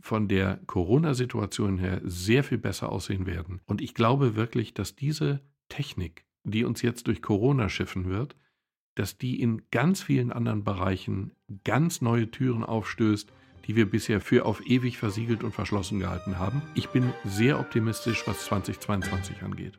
von 0.00 0.26
der 0.26 0.60
Corona-Situation 0.66 1.78
her 1.78 2.00
sehr 2.04 2.42
viel 2.42 2.58
besser 2.58 2.90
aussehen 2.90 3.26
werden. 3.26 3.60
Und 3.66 3.80
ich 3.80 3.94
glaube 3.94 4.34
wirklich, 4.34 4.74
dass 4.74 4.96
diese 4.96 5.40
Technik, 5.68 6.26
die 6.42 6.64
uns 6.64 6.82
jetzt 6.82 7.06
durch 7.06 7.22
Corona 7.22 7.68
schiffen 7.68 8.08
wird, 8.08 8.34
dass 8.96 9.18
die 9.18 9.40
in 9.40 9.62
ganz 9.70 10.02
vielen 10.02 10.32
anderen 10.32 10.64
Bereichen 10.64 11.30
ganz 11.62 12.00
neue 12.00 12.28
Türen 12.32 12.64
aufstößt, 12.64 13.32
die 13.68 13.76
wir 13.76 13.88
bisher 13.88 14.20
für 14.20 14.44
auf 14.44 14.66
ewig 14.66 14.98
versiegelt 14.98 15.44
und 15.44 15.54
verschlossen 15.54 16.00
gehalten 16.00 16.38
haben. 16.38 16.62
Ich 16.74 16.88
bin 16.88 17.12
sehr 17.24 17.60
optimistisch, 17.60 18.26
was 18.26 18.46
2022 18.46 19.42
angeht. 19.42 19.78